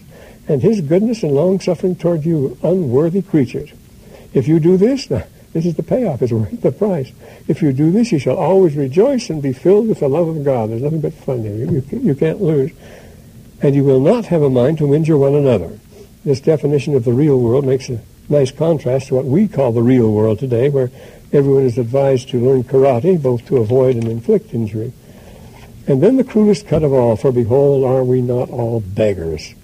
[0.48, 3.70] and his goodness and long-suffering toward you unworthy creatures.
[4.32, 6.22] If you do this, this is the payoff.
[6.22, 7.12] It's worth the price.
[7.46, 10.44] If you do this, you shall always rejoice and be filled with the love of
[10.46, 10.70] God.
[10.70, 11.54] There's nothing but fun here.
[11.56, 12.72] You, you, you can't lose.
[13.60, 15.78] And you will not have a mind to injure one another.
[16.24, 19.82] This definition of the real world makes a nice contrast to what we call the
[19.82, 20.90] real world today, where
[21.34, 24.94] everyone is advised to learn karate, both to avoid and inflict injury.
[25.86, 29.54] And then the cruelest cut of all, for behold, are we not all beggars?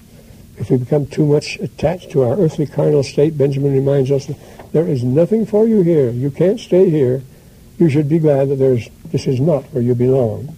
[0.58, 4.36] If we become too much attached to our earthly carnal state, Benjamin reminds us that
[4.72, 6.10] there is nothing for you here.
[6.10, 7.22] You can't stay here.
[7.78, 10.54] You should be glad that there's, this is not where you belong.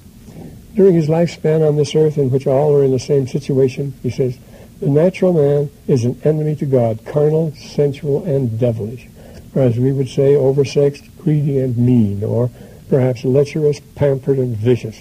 [0.75, 4.11] During his lifespan on this earth, in which all are in the same situation, he
[4.11, 4.37] says,
[4.81, 9.07] the natural man is an enemy to God, carnal, sensual, and devilish.
[9.55, 12.51] Or as we would say, oversexed, greedy, and mean, or
[12.89, 15.01] perhaps lecherous, pampered, and vicious.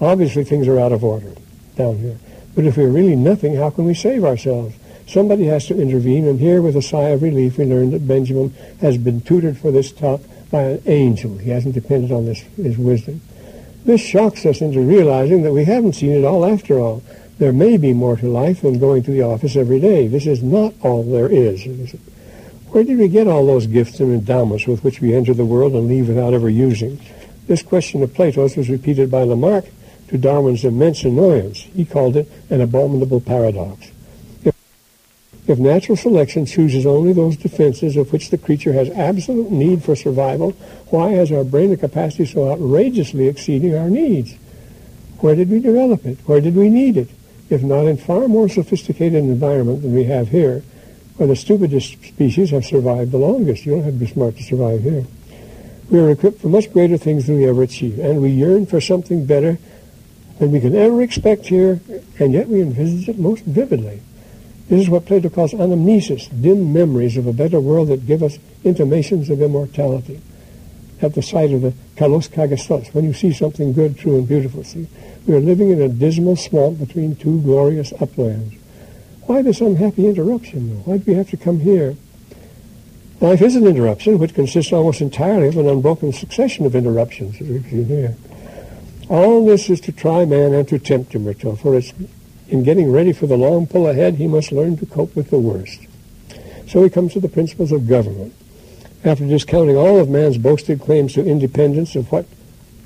[0.00, 1.32] Obviously, things are out of order
[1.76, 2.18] down here.
[2.54, 4.74] But if we're really nothing, how can we save ourselves?
[5.06, 8.54] Somebody has to intervene, and here, with a sigh of relief, we learn that Benjamin
[8.80, 11.36] has been tutored for this talk by an angel.
[11.38, 13.20] He hasn't depended on this, his wisdom.
[13.84, 17.02] This shocks us into realizing that we haven't seen it all after all.
[17.38, 20.06] There may be more to life than going to the office every day.
[20.06, 21.64] This is not all there is.
[22.68, 25.72] Where did we get all those gifts and endowments with which we enter the world
[25.72, 27.00] and leave without ever using?
[27.46, 29.64] This question of Plato's was repeated by Lamarck
[30.10, 31.60] to Darwin's immense annoyance.
[31.74, 33.92] He called it an abominable paradox.
[34.42, 34.56] If,
[35.46, 39.94] if natural selection chooses only those defenses of which the creature has absolute need for
[39.94, 40.50] survival,
[40.88, 44.34] why has our brain a capacity so outrageously exceeding our needs?
[45.20, 46.18] Where did we develop it?
[46.26, 47.08] Where did we need it?
[47.48, 50.64] If not in far more sophisticated environment than we have here,
[51.18, 53.64] where the stupidest species have survived the longest.
[53.64, 55.04] You don't have to be smart to survive here.
[55.88, 58.80] We are equipped for much greater things than we ever achieve, and we yearn for
[58.80, 59.58] something better
[60.40, 61.80] than we can ever expect here,
[62.18, 64.00] and yet we envisage it most vividly.
[64.68, 68.38] This is what Plato calls anamnesis, dim memories of a better world that give us
[68.64, 70.20] intimations of immortality.
[71.02, 74.64] At the sight of the kalos kagathos, when you see something good, true, and beautiful,
[74.64, 74.88] see,
[75.26, 78.54] we are living in a dismal swamp between two glorious uplands.
[79.26, 80.82] Why this unhappy interruption, though?
[80.90, 81.96] Why do we have to come here?
[83.20, 87.46] Life is an interruption, which consists almost entirely of an unbroken succession of interruptions, as
[87.46, 88.16] we've seen here.
[89.10, 91.92] All this is to try man and to tempt him, Rachel, for it's
[92.46, 95.38] in getting ready for the long pull ahead, he must learn to cope with the
[95.38, 95.80] worst.
[96.68, 98.32] So he comes to the principles of government.
[99.04, 102.24] After discounting all of man's boasted claims to independence, of what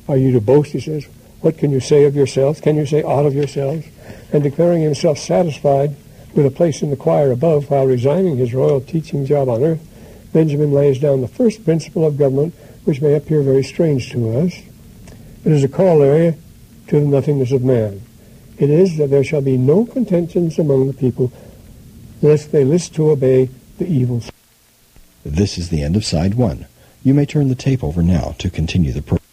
[0.09, 1.07] are you to boast, he says,
[1.43, 2.59] what can you say of yourselves?
[2.59, 3.87] Can you say aught of yourselves?
[4.33, 5.95] And declaring himself satisfied
[6.35, 9.87] with a place in the choir above while resigning his royal teaching job on earth,
[10.33, 12.55] Benjamin lays down the first principle of government,
[12.87, 14.55] which may appear very strange to us,
[15.45, 16.37] it is a corollary
[16.89, 18.01] to the nothingness of man.
[18.59, 21.33] It is that there shall be no contentions among the people,
[22.23, 24.31] lest they list to obey the evils.
[25.25, 26.67] This is the end of side one.
[27.03, 29.24] You may turn the tape over now to continue the program.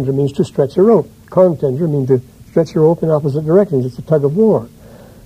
[0.00, 1.10] Tender means to stretch a rope.
[1.30, 3.84] Contender means to stretch a rope in opposite directions.
[3.84, 4.68] It's a tug of war.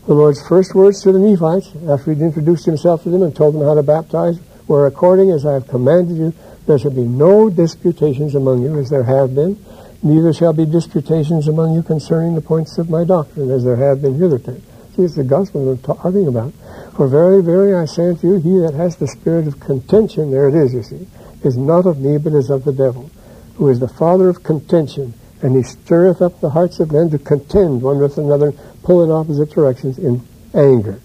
[0.06, 3.54] The Lord's first words to the Nephites, after he'd introduced himself to them and told
[3.54, 6.34] them how to baptize, were, According as I have commanded you,
[6.66, 9.62] there shall be no disputations among you, as there have been,
[10.02, 14.02] neither shall be disputations among you concerning the points of my doctrine, as there have
[14.02, 14.60] been hitherto.
[14.96, 16.52] See, it's the gospel we're talking about.
[16.96, 20.48] For very, very, I say unto you, he that has the spirit of contention, there
[20.48, 21.06] it is, you see,
[21.42, 23.10] is not of me, but is of the devil,
[23.56, 27.18] who is the father of contention, and he stirreth up the hearts of men to
[27.18, 31.00] contend one with another, pull in opposite directions in anger.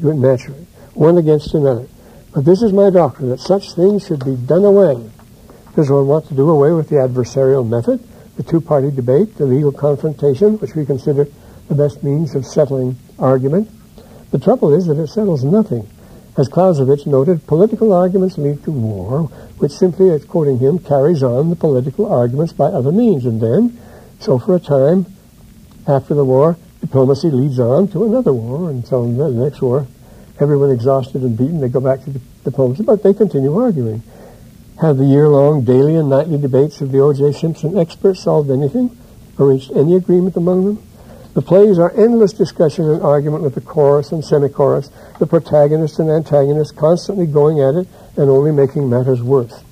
[0.00, 1.86] Do naturally, one against another.
[2.32, 5.10] But this is my doctrine, that such things should be done away.
[5.74, 8.00] Does one want to do away with the adversarial method,
[8.36, 11.26] the two-party debate, the legal confrontation, which we consider
[11.68, 13.68] the best means of settling argument?
[14.30, 15.88] The trouble is that it settles nothing.
[16.36, 19.24] As Clausewitz noted, political arguments lead to war,
[19.58, 23.26] which simply, as quoting him, carries on the political arguments by other means.
[23.26, 23.78] And then,
[24.20, 25.06] so for a time,
[25.86, 29.86] after the war, diplomacy leads on to another war, and so the next war,
[30.38, 34.02] everyone exhausted and beaten, they go back to the diplomacy, but they continue arguing.
[34.80, 37.32] Have the year-long daily and nightly debates of the O.J.
[37.32, 38.96] Simpson experts solved anything
[39.36, 40.89] or reached any agreement among them?
[41.32, 46.10] The plays are endless discussion and argument with the chorus and semi-chorus, the protagonist and
[46.10, 49.62] antagonist constantly going at it and only making matters worse.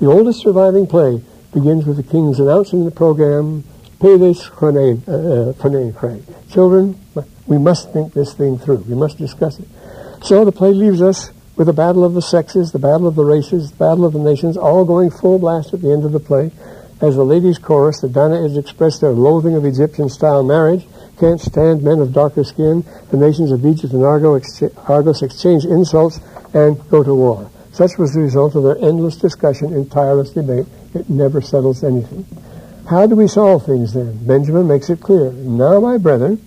[0.00, 1.22] The oldest surviving play
[1.54, 3.64] begins with the king's announcing the program,
[4.00, 6.98] Pedes Chronae uh, uh, Children,
[7.46, 8.78] we must think this thing through.
[8.88, 9.68] We must discuss it.
[10.22, 13.24] So the play leaves us with the battle of the sexes, the battle of the
[13.24, 16.20] races, the battle of the nations, all going full blast at the end of the
[16.20, 16.50] play
[17.02, 20.86] as the ladies' chorus, the Danaans express their loathing of Egyptian-style marriage,
[21.18, 26.20] can't stand men of darker skin, the nations of Egypt and Argos exchange insults
[26.54, 27.50] and go to war.
[27.72, 30.66] Such was the result of their endless discussion and tireless debate.
[30.94, 32.24] It never settles anything.
[32.88, 34.24] How do we solve things then?
[34.24, 35.32] Benjamin makes it clear.
[35.32, 36.40] Now, my brethren,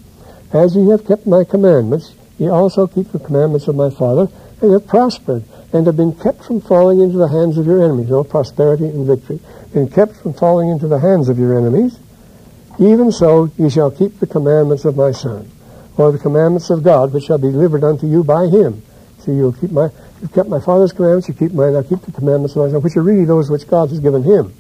[0.54, 4.30] as ye have kept my commandments, ye also keep the commandments of my father,
[4.62, 8.10] and have prospered, and have been kept from falling into the hands of your enemies.
[8.10, 9.40] No prosperity and victory
[9.76, 12.00] and kept from falling into the hands of your enemies,
[12.80, 15.52] even so ye shall keep the commandments of my Son,
[15.98, 18.82] or the commandments of God, which shall be delivered unto you by him.
[19.20, 19.90] See, you'll keep my,
[20.22, 22.82] you've kept my Father's commandments, you keep mine, now keep the commandments of my Son,
[22.82, 24.54] which are really those which God has given him.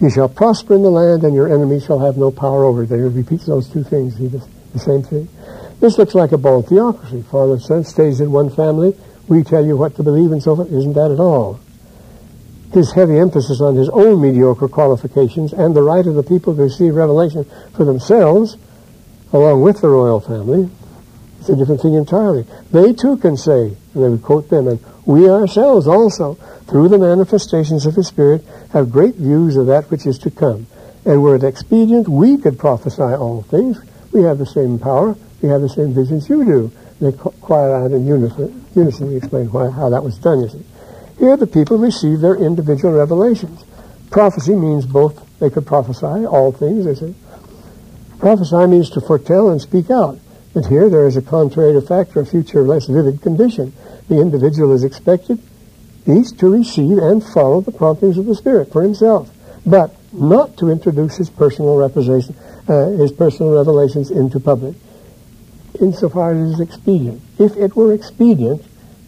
[0.00, 2.88] You shall prosper in the land, and your enemies shall have no power over it.
[2.88, 5.28] He repeats those two things, the same thing.
[5.80, 7.22] This looks like a bold theocracy.
[7.22, 8.96] Father and Son stays in one family.
[9.28, 10.72] We tell you what to believe and so forth.
[10.72, 11.60] Isn't that at all?
[12.72, 16.62] his heavy emphasis on his own mediocre qualifications and the right of the people to
[16.62, 18.56] receive revelation for themselves,
[19.32, 20.70] along with the royal family,
[21.40, 22.44] it's a different thing entirely.
[22.72, 26.34] They too can say, and they would quote them, and we ourselves also,
[26.66, 30.66] through the manifestations of his Spirit, have great views of that which is to come.
[31.06, 33.80] And were it expedient, we could prophesy all things.
[34.12, 35.16] We have the same power.
[35.42, 36.72] We have the same visions you do.
[37.00, 40.64] They quiet out in unison, unison explain why, how that was done, you see.
[41.18, 43.64] Here the people receive their individual revelations.
[44.10, 47.14] Prophecy means both, they could prophesy all things, they say.
[48.18, 50.18] Prophesy means to foretell and speak out.
[50.54, 53.72] But here there is a contrary fact or a future less vivid condition.
[54.08, 55.38] The individual is expected
[56.06, 59.30] each to receive and follow the promptings of the Spirit for himself,
[59.66, 64.74] but not to introduce his personal uh, his personal revelations into public,
[65.80, 67.22] insofar as it is expedient.
[67.38, 68.64] If it were expedient,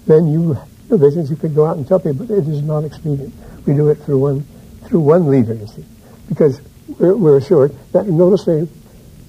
[0.06, 0.58] then you
[0.96, 3.32] visions, you could go out and tell people, but it is not expedient.
[3.66, 4.42] We do it through one,
[4.86, 5.84] through one leader, you see,
[6.28, 6.60] because
[6.98, 8.66] we're, we're assured that, notice they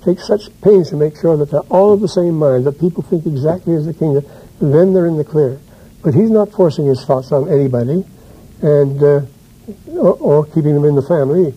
[0.04, 3.04] take such pains to make sure that they're all of the same mind, that people
[3.04, 4.14] think exactly as the king,
[4.60, 5.60] then they're in the clear.
[6.04, 8.04] But he's not forcing his thoughts on anybody,
[8.64, 9.22] and uh,
[9.92, 11.54] or, or, keeping them in the family.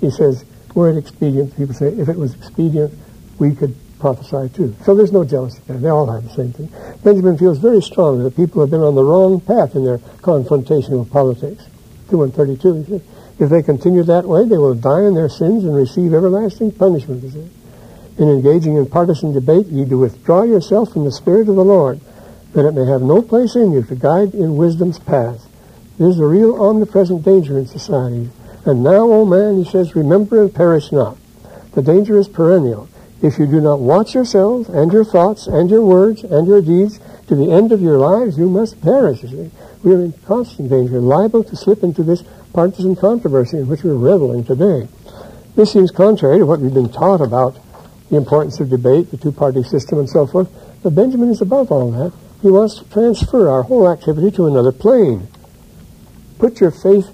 [0.00, 0.44] He says,
[0.74, 2.92] were it expedient, people say, if it was expedient,
[3.38, 4.76] we could prophesy too.
[4.84, 5.78] So there's no jealousy there.
[5.78, 6.68] They all have the same thing.
[7.02, 10.98] Benjamin feels very strongly that people have been on the wrong path in their confrontation
[10.98, 11.64] with politics.
[12.10, 13.02] 2132, he said,
[13.38, 17.24] if they continue that way, they will die in their sins and receive everlasting punishment.
[17.24, 21.98] In engaging in partisan debate, ye do withdraw yourself from the Spirit of the Lord,
[22.52, 25.48] that it may have no place in you to guide in wisdom's path.
[25.96, 28.28] There's a real omnipresent danger in society.
[28.66, 31.16] And now, O man, he says, remember and perish not.
[31.72, 32.90] The danger is perennial.
[33.24, 37.00] If you do not watch yourselves and your thoughts and your words and your deeds
[37.26, 39.22] to the end of your lives, you must perish.
[39.22, 42.22] We are in constant danger, liable to slip into this
[42.52, 44.88] partisan controversy in which we're reveling today.
[45.56, 47.56] This seems contrary to what we've been taught about
[48.10, 50.50] the importance of debate, the two-party system, and so forth.
[50.82, 52.12] But Benjamin is above all that.
[52.42, 55.28] He wants to transfer our whole activity to another plane.
[56.38, 57.08] Put your faith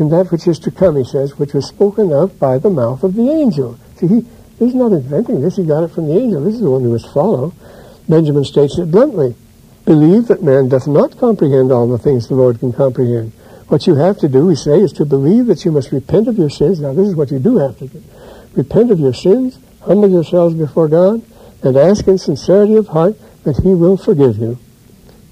[0.00, 3.04] in that which is to come, he says, which was spoken of by the mouth
[3.04, 3.78] of the angel.
[3.98, 4.26] See, he,
[4.58, 5.56] he's not inventing this.
[5.56, 6.44] He got it from the angel.
[6.44, 7.52] This is the one who must follow.
[8.08, 9.34] Benjamin states it bluntly.
[9.84, 13.32] Believe that man doth not comprehend all the things the Lord can comprehend.
[13.68, 16.38] What you have to do, we say, is to believe that you must repent of
[16.38, 16.80] your sins.
[16.80, 18.02] Now, this is what you do have to do.
[18.54, 21.22] Repent of your sins, humble yourselves before God,
[21.62, 24.58] and ask in sincerity of heart that he will forgive you.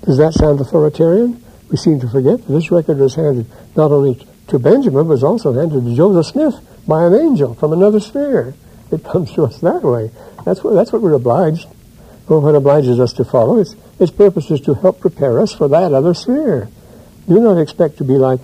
[0.04, 1.42] Does that sound authoritarian?
[1.70, 3.46] We seem to forget that this record was handed
[3.76, 7.72] not only to Benjamin, but was also handed to Joseph Smith by an angel from
[7.72, 8.54] another sphere.
[8.92, 10.10] It comes to us that way.
[10.44, 11.66] That's what, that's what we're obliged,
[12.28, 13.58] or what obliges us to follow.
[13.58, 16.68] Its, its purpose is to help prepare us for that other sphere.
[17.26, 18.40] Do not expect to be like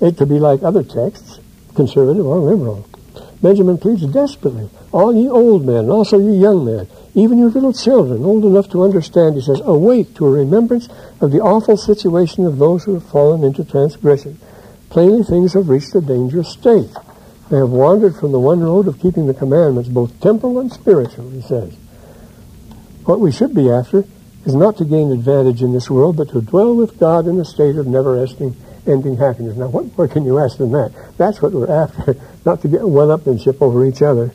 [0.00, 1.40] it to be like other texts,
[1.74, 2.88] conservative or liberal.
[3.42, 8.24] Benjamin pleads desperately, all ye old men, also ye young men, even your little children,
[8.24, 10.88] old enough to understand, he says, awake to a remembrance
[11.20, 14.38] of the awful situation of those who have fallen into transgression.
[14.90, 16.90] Plainly things have reached a dangerous state.
[17.50, 21.30] They have wandered from the one road of keeping the commandments, both temporal and spiritual,
[21.30, 21.74] he says.
[23.04, 24.04] What we should be after
[24.44, 27.44] is not to gain advantage in this world, but to dwell with God in a
[27.44, 28.54] state of never-ending
[28.86, 29.56] ending happiness.
[29.56, 30.92] Now, what more can you ask than that?
[31.16, 34.32] That's what we're after, not to get one-upmanship over each other.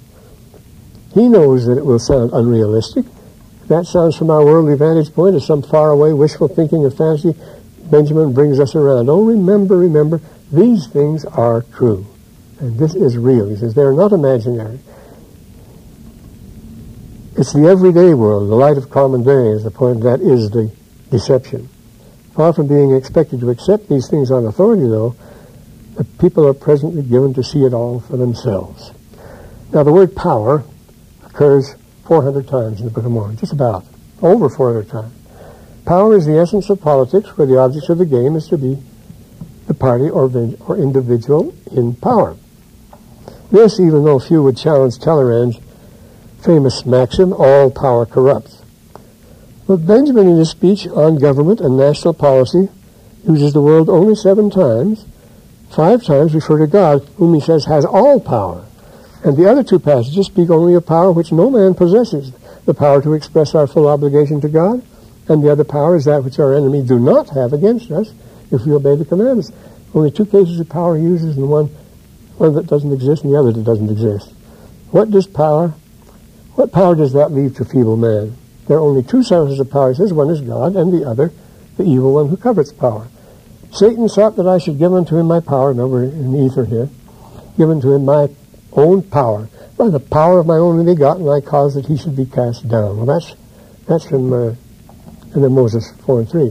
[1.13, 3.05] He knows that it will sound unrealistic.
[3.67, 7.35] That sounds from our worldly vantage point as some faraway wishful thinking or fantasy.
[7.89, 9.09] Benjamin brings us around.
[9.09, 12.05] Oh, remember, remember, these things are true.
[12.63, 13.49] And this is real.
[13.49, 14.79] He says they're not imaginary.
[17.35, 20.03] It's the everyday world, the light of common day is the point.
[20.03, 20.71] That is the
[21.11, 21.67] deception.
[22.33, 25.13] Far from being expected to accept these things on authority, though,
[25.95, 28.93] the people are presently given to see it all for themselves.
[29.73, 30.63] Now, the word power
[31.25, 33.83] occurs 400 times in the Book of Mormon, just about,
[34.21, 35.13] over 400 times.
[35.85, 38.81] Power is the essence of politics, where the object of the game is to be
[39.67, 40.31] the party or,
[40.65, 42.37] or individual in power.
[43.53, 45.59] This, even though few would challenge Talleyrand's
[46.41, 48.63] famous maxim, all power corrupts.
[49.67, 52.69] But Benjamin, in his speech on government and national policy,
[53.23, 55.05] uses the word only seven times.
[55.69, 58.65] Five times refer to God, whom he says has all power.
[59.23, 62.31] And the other two passages speak only of power which no man possesses,
[62.65, 64.81] the power to express our full obligation to God,
[65.27, 68.15] and the other power is that which our enemies do not have against us
[68.49, 69.51] if we obey the commandments.
[69.93, 71.69] Only two cases of power he uses, and one,
[72.37, 74.33] one that doesn't exist and the other that doesn't exist.
[74.91, 75.73] What does power
[76.55, 78.37] what power does that leave to feeble man?
[78.67, 80.13] There are only two sources of power, he says.
[80.13, 81.31] One is God, and the other,
[81.77, 83.07] the evil one who covets power.
[83.71, 85.69] Satan sought that I should give unto him my power.
[85.69, 86.89] Remember in ether here.
[87.57, 88.29] Give unto him my
[88.73, 89.49] own power.
[89.77, 92.97] By the power of my only begotten, I caused that he should be cast down.
[92.97, 93.35] Well, that's,
[93.87, 94.53] that's from uh,
[95.33, 96.49] then Moses 4 and 3.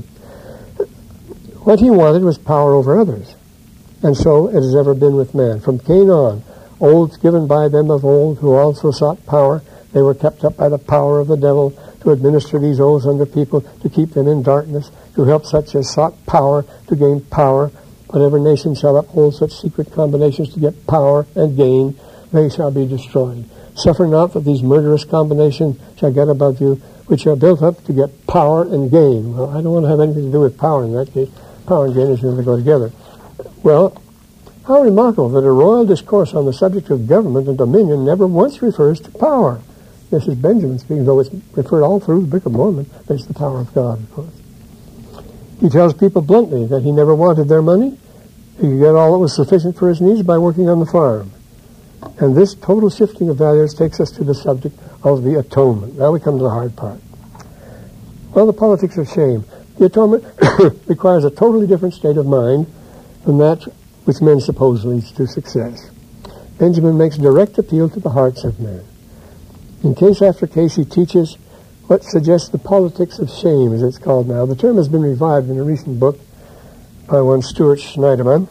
[1.60, 3.36] What he wanted was power over others.
[4.02, 5.60] And so it has ever been with man.
[5.60, 6.42] From Cain on,
[6.80, 10.68] oaths given by them of old who also sought power they were kept up by
[10.68, 14.42] the power of the devil to administer these oaths unto people, to keep them in
[14.42, 17.68] darkness, to help such as sought power to gain power.
[18.08, 21.98] Whatever nation shall uphold such secret combinations to get power and gain,
[22.32, 23.44] they shall be destroyed.
[23.74, 26.74] Suffer not that these murderous combinations shall get above you,
[27.06, 29.36] which are built up to get power and gain.
[29.36, 31.30] Well, I don't want to have anything to do with power in that case.
[31.66, 32.90] Power and gain is going to go together.
[33.62, 34.00] Well,
[34.66, 38.62] how remarkable that a royal discourse on the subject of government and dominion never once
[38.62, 39.60] refers to power.
[40.10, 42.88] This is Benjamin speaking, though it's referred all through the Book of Mormon.
[43.08, 44.42] It's the power of God, of course.
[45.60, 47.98] He tells people bluntly that he never wanted their money.
[48.56, 51.32] He could get all that was sufficient for his needs by working on the farm.
[52.18, 55.98] And this total shifting of values takes us to the subject of the atonement.
[55.98, 57.00] Now we come to the hard part.
[58.34, 59.44] Well, the politics of shame.
[59.78, 60.24] The atonement
[60.88, 62.66] requires a totally different state of mind
[63.24, 63.62] from that
[64.04, 65.90] which men suppose leads to success.
[66.58, 68.84] Benjamin makes direct appeal to the hearts of men.
[69.82, 71.36] In case after case, he teaches
[71.86, 74.46] what suggests the politics of shame, as it's called now.
[74.46, 76.20] The term has been revived in a recent book
[77.08, 78.48] by one Stuart Schneiderman,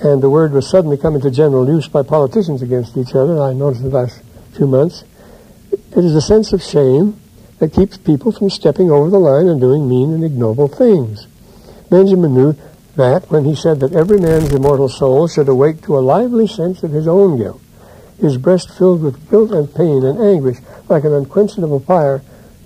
[0.00, 3.40] and the word was suddenly come into general use by politicians against each other.
[3.40, 4.22] I noticed in the last
[4.54, 5.04] few months.
[5.70, 7.20] It is a sense of shame
[7.58, 11.26] that keeps people from stepping over the line and doing mean and ignoble things.
[11.90, 12.56] Benjamin knew
[12.98, 16.82] that when he said that every man's immortal soul should awake to a lively sense
[16.82, 17.62] of his own guilt
[18.20, 22.22] his breast filled with guilt and pain and anguish like an unquenchable fire,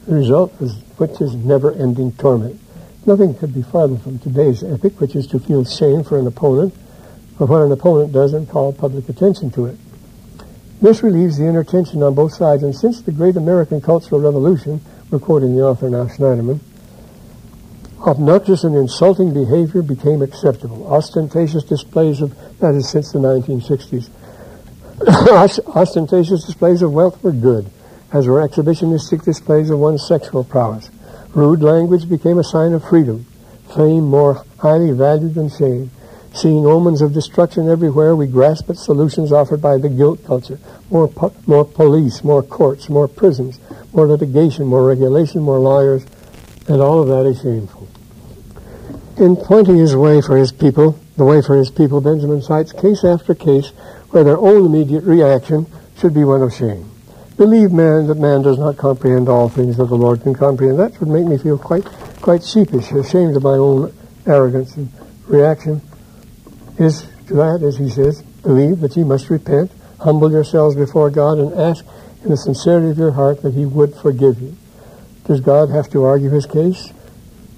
[0.07, 2.59] the result was which is never-ending torment.
[3.05, 6.75] Nothing could be farther from today's epic, which is to feel shame for an opponent,
[7.37, 9.77] for what an opponent does and call public attention to it.
[10.81, 14.81] This relieves the inner tension on both sides, and since the great American Cultural Revolution,
[15.11, 16.61] we're quoting the author now, Schneiderman,
[18.05, 20.93] Obnoxious and insulting behavior became acceptable.
[20.93, 24.11] Ostentatious displays of, that is since the 1960s,
[25.77, 27.71] ostentatious displays of wealth were good,
[28.13, 30.91] as were exhibitionistic displays of one's sexual prowess.
[31.35, 33.25] Rude language became a sign of freedom.
[33.75, 35.91] Fame more highly valued than shame.
[36.35, 40.59] Seeing omens of destruction everywhere, we grasp at solutions offered by the guilt culture.
[40.91, 43.61] More, po- more police, more courts, more prisons,
[43.93, 46.05] more litigation, more regulation, more lawyers,
[46.69, 47.82] and all of that is shameful.
[49.19, 53.05] In pointing his way for his people, the way for his people, Benjamin cites case
[53.05, 53.69] after case
[54.11, 55.67] where their own immediate reaction
[55.99, 56.91] should be one of shame.
[57.37, 60.79] Believe man that man does not comprehend all things that the Lord can comprehend.
[60.79, 61.85] That would make me feel quite
[62.23, 63.93] quite sheepish, ashamed of my own
[64.27, 64.91] arrogance and
[65.27, 65.83] reaction.
[66.79, 71.39] Is to that, as he says, believe that ye must repent, humble yourselves before God,
[71.39, 71.85] and ask
[72.23, 74.57] in the sincerity of your heart that he would forgive you.
[75.25, 76.93] Does God have to argue his case?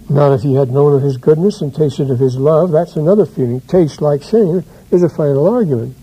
[0.09, 2.71] Not if he had known of his goodness and tasted of his love.
[2.71, 3.61] That's another feeling.
[3.63, 5.97] Taste, like shame, is a final argument.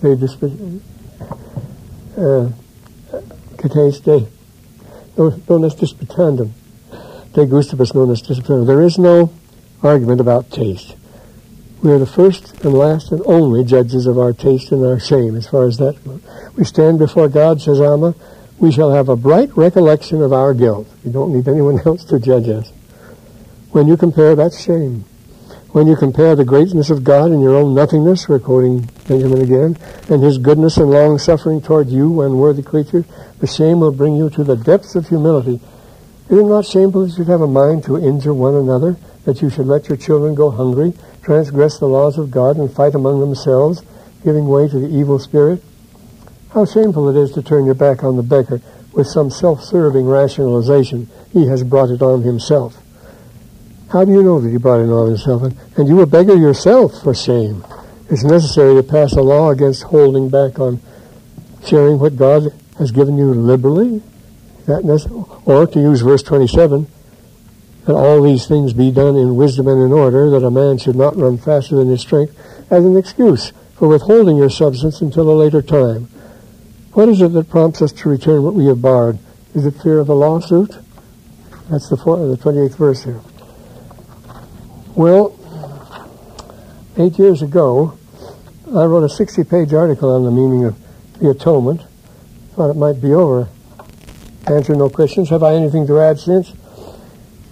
[0.00, 0.14] They
[5.48, 6.50] non est disputandum.
[7.32, 8.66] De gustibus non est disputandum.
[8.66, 9.30] There is no
[9.82, 10.96] argument about taste.
[11.82, 15.36] We are the first and last and only judges of our taste and our shame
[15.36, 16.22] as far as that goes.
[16.56, 18.14] We stand before God, says Alma,
[18.58, 20.88] we shall have a bright recollection of our guilt.
[21.04, 22.72] We don't need anyone else to judge us.
[23.74, 25.04] When you compare, that's shame.
[25.72, 29.76] When you compare the greatness of God and your own nothingness, we're quoting Benjamin again,
[30.08, 33.04] and his goodness and long suffering toward you, unworthy creature,
[33.40, 35.60] the shame will bring you to the depths of humility.
[36.28, 39.42] Is it not shameful that you should have a mind to injure one another, that
[39.42, 40.92] you should let your children go hungry,
[41.24, 43.82] transgress the laws of God, and fight among themselves,
[44.22, 45.60] giving way to the evil spirit?
[46.50, 48.62] How shameful it is to turn your back on the beggar
[48.92, 51.10] with some self-serving rationalization.
[51.32, 52.80] He has brought it on himself.
[53.90, 55.42] How do you know that you brought it on himself?
[55.76, 57.64] And you a beggar yourself for shame.
[58.10, 60.80] It's necessary to pass a law against holding back on
[61.64, 64.02] sharing what God has given you liberally.
[64.66, 64.82] That
[65.44, 66.86] or to use verse 27,
[67.84, 70.96] that all these things be done in wisdom and in order, that a man should
[70.96, 72.34] not run faster than his strength,
[72.70, 76.08] as an excuse for withholding your substance until a later time.
[76.92, 79.18] What is it that prompts us to return what we have borrowed?
[79.54, 80.70] Is it fear of a lawsuit?
[81.70, 83.20] That's the, the 28th verse here.
[84.96, 85.36] Well,
[86.96, 87.98] eight years ago,
[88.68, 90.76] I wrote a 60-page article on the meaning of
[91.18, 91.82] the atonement.
[92.54, 93.48] Thought it might be over.
[94.46, 95.30] Answer no questions.
[95.30, 96.52] Have I anything to add since?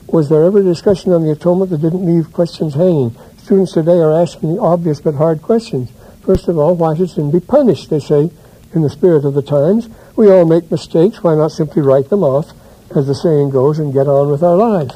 [0.07, 3.17] Was there ever a discussion on the atonement that didn't leave questions hanging?
[3.39, 5.91] Students today are asking the obvious but hard questions.
[6.25, 7.91] First of all, why should sin be punished?
[7.91, 8.31] They say,
[8.73, 9.89] in the spirit of the times.
[10.15, 11.25] We all make mistakes.
[11.25, 12.53] Why not simply write them off,
[12.95, 14.95] as the saying goes, and get on with our lives,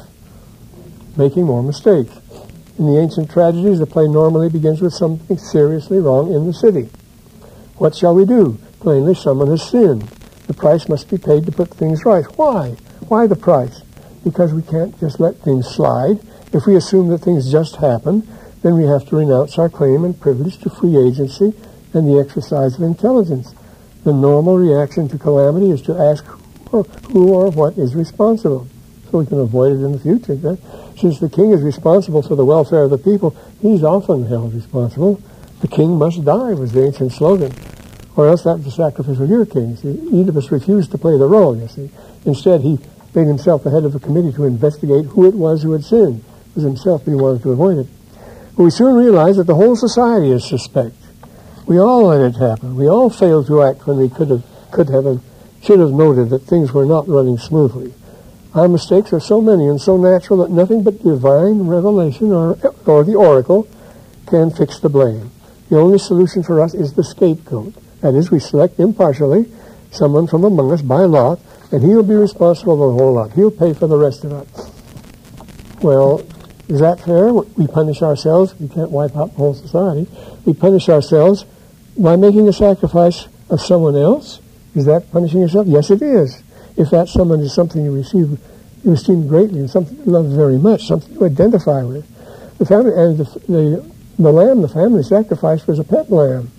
[1.17, 2.13] Making more mistakes.
[2.77, 6.89] In the ancient tragedies, the play normally begins with something seriously wrong in the city.
[7.77, 8.59] What shall we do?
[8.79, 10.03] Plainly, someone has sinned.
[10.45, 12.25] The price must be paid to put things right.
[12.37, 12.75] Why?
[13.07, 13.81] Why the price?
[14.23, 16.19] Because we can't just let things slide.
[16.53, 18.27] If we assume that things just happen,
[18.61, 21.53] then we have to renounce our claim and privilege to free agency
[21.93, 23.55] and the exercise of intelligence.
[24.03, 26.23] The normal reaction to calamity is to ask
[26.69, 28.67] who or what is responsible
[29.09, 30.35] so we can avoid it in the future.
[30.35, 30.59] Right?
[30.97, 35.21] Since the king is responsible for the welfare of the people, he's often held responsible.
[35.61, 37.53] The king must die was the ancient slogan.
[38.15, 39.85] Or else that was the sacrifice of your kings.
[39.85, 41.91] Oedipus refused to play the role, you see.
[42.25, 42.79] Instead, he
[43.13, 46.19] made himself the head of a committee to investigate who it was who had sinned.
[46.19, 47.87] It was himself, he wanted to avoid it.
[48.55, 50.95] But we soon realized that the whole society is suspect.
[51.67, 52.75] We all let it happen.
[52.75, 55.21] We all failed to act when we could have, could have, and
[55.61, 57.93] should have noted that things were not running smoothly.
[58.57, 63.03] Our mistakes are so many and so natural that nothing but divine revelation or, or
[63.03, 63.67] the oracle
[64.25, 65.29] can fix the blame.
[65.69, 67.75] The only solution for us is the scapegoat.
[68.01, 69.45] That is, we select impartially
[69.91, 71.39] someone from among us by lot,
[71.71, 73.33] and he'll be responsible for the whole lot.
[73.33, 75.83] He'll pay for the rest of it.
[75.83, 76.25] Well,
[76.67, 77.31] is that fair?
[77.31, 78.59] We punish ourselves.
[78.59, 80.09] We can't wipe out the whole society.
[80.45, 81.45] We punish ourselves
[81.95, 84.39] by making a sacrifice of someone else.
[84.73, 85.67] Is that punishing yourself?
[85.67, 86.41] Yes, it is
[86.77, 88.39] if that someone is something you receive,
[88.83, 92.05] you esteem greatly and something you love very much, something you identify with.
[92.59, 96.51] The family and the, the, the lamb, the family sacrifice was a pet lamb.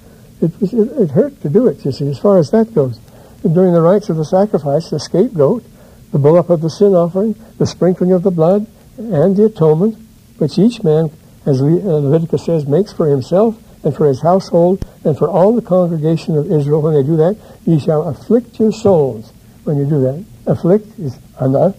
[0.42, 3.00] It, was, it, it hurt to do it, you see, as far as that goes.
[3.44, 5.64] And during the rites of the sacrifice, the scapegoat,
[6.10, 8.66] the bull up of the sin offering, the sprinkling of the blood,
[8.96, 9.96] and the atonement,
[10.38, 11.10] which each man,
[11.46, 15.62] as uh, Leviticus says, makes for himself and for his household and for all the
[15.62, 16.82] congregation of Israel.
[16.82, 19.32] When they do that, ye shall afflict your souls
[19.68, 20.24] when you do that.
[20.46, 21.74] Afflict is ana,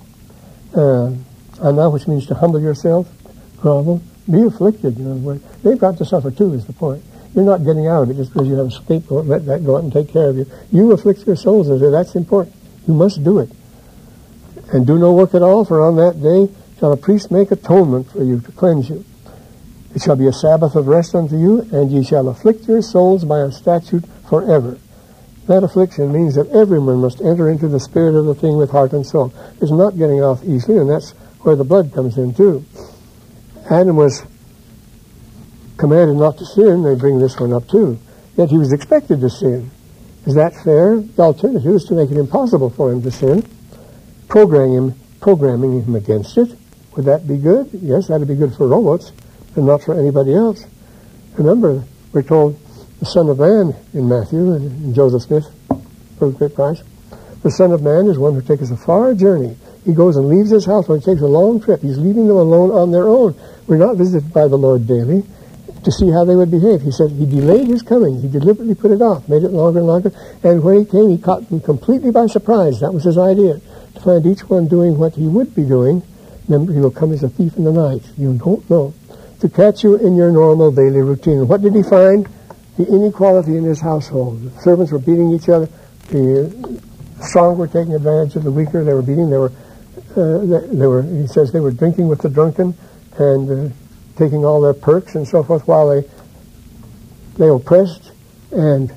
[0.76, 1.12] uh,
[1.62, 3.10] Ana, which means to humble yourself,
[3.58, 4.98] grovel, be afflicted.
[4.98, 6.54] You know, they've got to suffer too.
[6.54, 7.04] Is the point?
[7.36, 9.26] You're not getting out of it just because you have a scapegoat.
[9.26, 10.46] Let that go out and take care of you.
[10.72, 11.68] You afflict your souls.
[11.68, 12.56] That's important.
[12.88, 13.50] You must do it.
[14.72, 18.12] And do no work at all, for on that day shall a priest make atonement
[18.12, 19.04] for you to cleanse you.
[19.96, 23.26] It shall be a Sabbath of rest unto you, and ye shall afflict your souls
[23.26, 24.78] by a statute forever.
[25.50, 28.93] That affliction means that everyone must enter into the spirit of the thing with heart
[28.93, 29.34] and soul.
[29.60, 31.10] It's not getting off easily, and that's
[31.41, 32.64] where the blood comes in too.
[33.68, 34.22] Adam was
[35.78, 36.84] commanded not to sin.
[36.84, 37.97] They bring this one up too.
[38.38, 39.72] Yet he was expected to sin.
[40.28, 40.97] Is that fair?
[40.97, 43.43] The alternative is to make it impossible for him to sin,
[44.28, 46.56] programming him, programming him against it.
[46.95, 47.72] Would that be good?
[47.74, 49.12] Yes, that'd be good for robots,
[49.56, 50.64] but not for anybody else.
[51.38, 51.84] Remember,
[52.14, 52.60] we're told
[53.00, 55.45] the Son of Man in Matthew and in Joseph Smith
[56.18, 56.84] for great price.
[57.43, 59.56] The Son of Man is one who takes a far journey.
[59.86, 61.82] He goes and leaves his house when he takes a long trip.
[61.82, 63.39] He's leaving them alone on their own.
[63.68, 65.24] We're not visited by the Lord daily
[65.84, 66.82] to see how they would behave.
[66.82, 68.22] He said he delayed his coming.
[68.22, 70.12] He deliberately put it off, made it longer and longer.
[70.43, 72.82] And when he came, he caught them completely by surprise.
[72.82, 73.62] That was his idea,
[73.95, 76.04] to find each one doing what he would be doing.
[76.50, 78.04] Remember, he will come as a thief in the night.
[78.18, 78.93] You don't know.
[79.39, 81.47] To catch you in your normal daily routine.
[81.47, 82.28] What did he find?
[82.80, 84.42] The inequality in his household.
[84.42, 85.68] The servants were beating each other.
[86.08, 86.82] The
[87.20, 88.86] strong were taking advantage of the weaker.
[88.86, 89.30] They were beating.
[89.30, 89.52] They were,
[90.16, 91.02] uh, they, they, were.
[91.02, 92.74] He says they were drinking with the drunken
[93.18, 93.74] and uh,
[94.16, 96.08] taking all their perks and so forth while they
[97.36, 98.14] they oppressed
[98.52, 98.94] and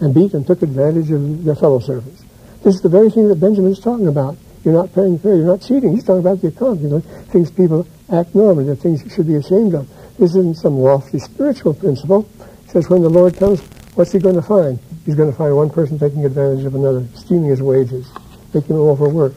[0.00, 2.24] and beat and took advantage of their fellow servants.
[2.64, 4.36] This is the very thing that Benjamin is talking about.
[4.64, 5.36] You're not paying fair.
[5.36, 5.94] You're not cheating.
[5.94, 6.82] He's talking about the economy.
[6.82, 7.00] You know,
[7.30, 8.64] things people act normally.
[8.64, 9.88] The things you should be ashamed of.
[10.18, 12.28] This isn't some lofty spiritual principle.
[12.72, 13.60] Says when the Lord comes,
[13.96, 14.78] what's he going to find?
[15.04, 18.10] He's going to find one person taking advantage of another, stealing his wages,
[18.54, 19.34] making him overwork,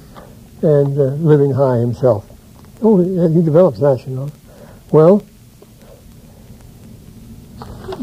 [0.61, 2.25] and uh, living high himself.
[2.81, 4.31] Oh, he develops that, you know.
[4.89, 5.17] Well,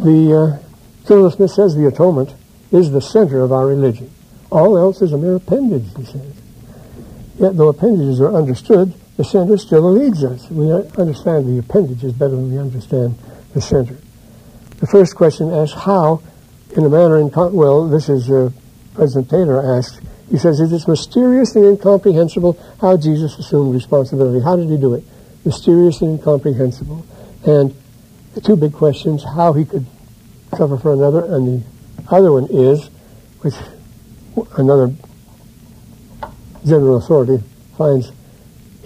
[0.05, 2.35] the uh, Joseph Smith says the atonement
[2.70, 4.11] is the center of our religion.
[4.51, 6.35] All else is a mere appendage, he says.
[7.39, 10.51] Yet though appendages are understood, the center still leads us.
[10.51, 13.18] We understand the appendages better than we understand
[13.55, 13.97] the center.
[14.83, 16.20] The first question asks how,
[16.76, 18.51] in a manner, well, this is uh,
[18.95, 20.01] President Taylor asked.
[20.30, 24.45] He says, it is mysterious and incomprehensible how Jesus assumed responsibility.
[24.45, 25.05] How did he do it?
[25.45, 27.05] mysterious and incomprehensible.
[27.45, 27.74] And
[28.35, 29.87] the two big questions, how he could
[30.57, 32.89] suffer for another, and the other one is,
[33.41, 33.55] which
[34.57, 34.95] another
[36.64, 37.43] general authority
[37.76, 38.12] finds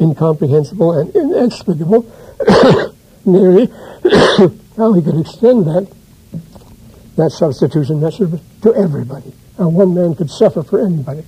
[0.00, 2.10] incomprehensible and inexplicable,
[3.24, 3.68] nearly
[4.76, 5.90] how he could extend that
[7.16, 9.32] that substitution service to everybody.
[9.56, 11.24] How one man could suffer for anybody.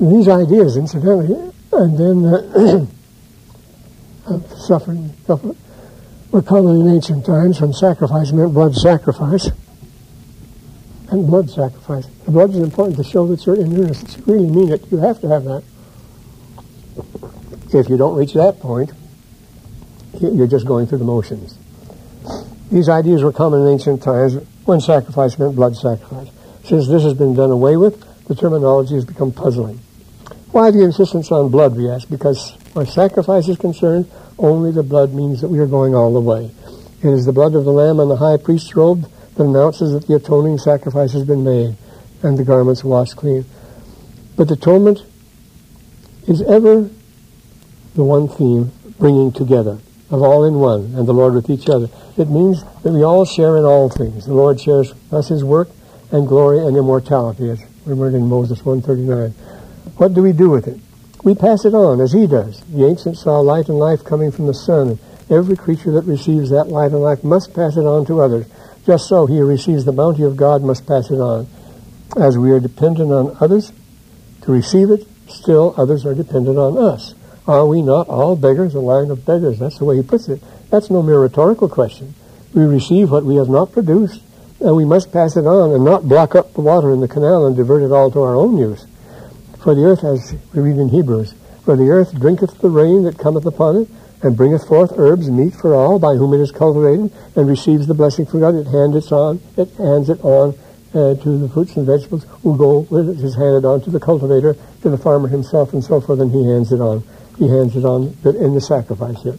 [0.00, 2.86] These ideas, incidentally, and then uh,
[4.34, 5.12] of suffering
[6.30, 9.50] were common in ancient times when sacrifice meant blood sacrifice.
[11.10, 12.06] And blood sacrifice.
[12.24, 14.90] The blood is important to show that you're in earnest, you really mean it.
[14.92, 15.64] You have to have that.
[17.72, 18.92] If you don't reach that point,
[20.18, 21.56] you're just going through the motions.
[22.70, 24.34] These ideas were common in ancient times
[24.64, 26.28] when sacrifice meant blood sacrifice.
[26.64, 29.80] Since this has been done away with, the terminology has become puzzling.
[30.52, 32.08] Why the insistence on blood, we ask?
[32.08, 36.20] Because where sacrifice is concerned, only the blood means that we are going all the
[36.20, 36.50] way.
[37.02, 40.06] It is the blood of the lamb on the high priest's robe that announces that
[40.06, 41.76] the atoning sacrifice has been made
[42.22, 43.44] and the garments washed clean.
[44.36, 45.02] But the atonement
[46.28, 46.88] is ever
[47.94, 49.78] the one theme bringing together
[50.10, 51.88] of all in one and the Lord with each other.
[52.16, 54.26] It means that we all share in all things.
[54.26, 55.68] The Lord shares us his work
[56.10, 59.30] and glory and immortality, as we read in Moses 139.
[59.96, 60.78] What do we do with it?
[61.22, 62.60] We pass it on as he does.
[62.64, 64.98] The ancients saw light and life coming from the sun.
[65.28, 68.46] Every creature that receives that light and life must pass it on to others.
[68.86, 71.46] Just so he who receives the bounty of God must pass it on.
[72.16, 73.72] As we are dependent on others
[74.42, 77.14] to receive it, still others are dependent on us.
[77.50, 79.58] Are we not all beggars, a line of beggars?
[79.58, 80.40] That's the way he puts it.
[80.70, 82.14] That's no mere rhetorical question.
[82.54, 84.22] We receive what we have not produced,
[84.60, 87.46] and we must pass it on and not block up the water in the canal
[87.46, 88.86] and divert it all to our own use.
[89.64, 91.34] For the earth, as we read in Hebrews,
[91.64, 93.88] for the earth drinketh the rain that cometh upon it,
[94.22, 97.94] and bringeth forth herbs, meat for all, by whom it is cultivated, and receives the
[97.94, 98.54] blessing from God.
[98.54, 100.56] It hands it on, it hands it on
[100.94, 103.90] uh, to the fruits and vegetables, who go with it, it is handed on to
[103.90, 107.02] the cultivator, to the farmer himself, and so forth, and he hands it on.
[107.40, 109.38] He hands it on in the sacrifice here.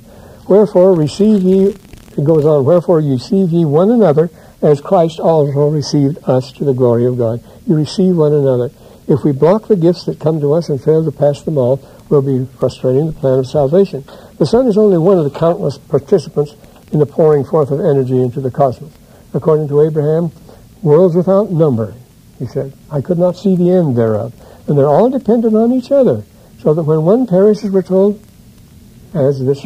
[0.50, 4.32] Wherefore receive ye, it goes on, wherefore receive ye one another,
[4.64, 7.44] as Christ also received us to the glory of God.
[7.68, 8.72] You receive one another.
[9.08, 11.78] If we block the gifts that come to us and fail to pass them all,
[12.10, 14.04] will be frustrating the plan of salvation.
[14.40, 16.56] The sun is only one of the countless participants
[16.92, 18.92] in the pouring forth of energy into the cosmos.
[19.36, 20.32] According to Abraham,
[20.82, 21.94] worlds without number,
[22.40, 22.74] he said.
[22.90, 24.34] I could not see the end thereof.
[24.68, 26.24] And they're all dependent on each other.
[26.62, 28.22] So that when one perishes, we're told,
[29.14, 29.66] as this,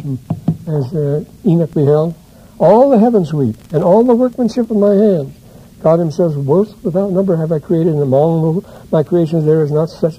[0.66, 2.14] as uh, Enoch beheld,
[2.58, 5.36] all the heavens weep, and all the workmanship of my hands.
[5.82, 9.90] God himself, worlds without number have I created, and among my creations there is not
[9.90, 10.16] such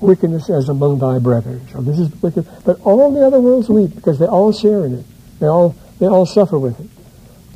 [0.00, 1.66] wickedness as among thy brethren.
[1.72, 2.46] So this is wicked.
[2.64, 5.04] But all the other worlds weep because they all share in it.
[5.40, 6.88] They all, they all suffer with it.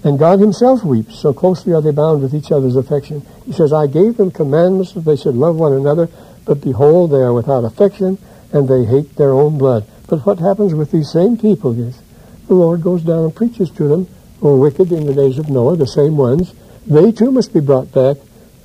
[0.05, 3.25] And God himself weeps, so closely are they bound with each other's affection.
[3.47, 6.09] He says, I gave them commandments that they should love one another,
[6.45, 8.19] but behold, they are without affection,
[8.53, 9.87] and they hate their own blood.
[10.09, 12.01] But what happens with these same people is,
[12.49, 14.07] the Lord goes down and preaches to them,
[14.41, 16.53] who were wicked in the days of Noah, the same ones.
[16.87, 18.17] They too must be brought back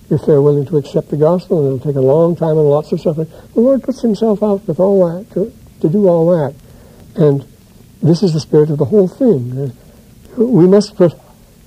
[0.09, 2.91] if they're willing to accept the gospel, and it'll take a long time and lots
[2.91, 3.29] of suffering.
[3.53, 6.55] The Lord puts himself out with all that, to, to do all that.
[7.15, 7.45] And
[8.01, 9.71] this is the spirit of the whole thing.
[10.37, 11.13] We must put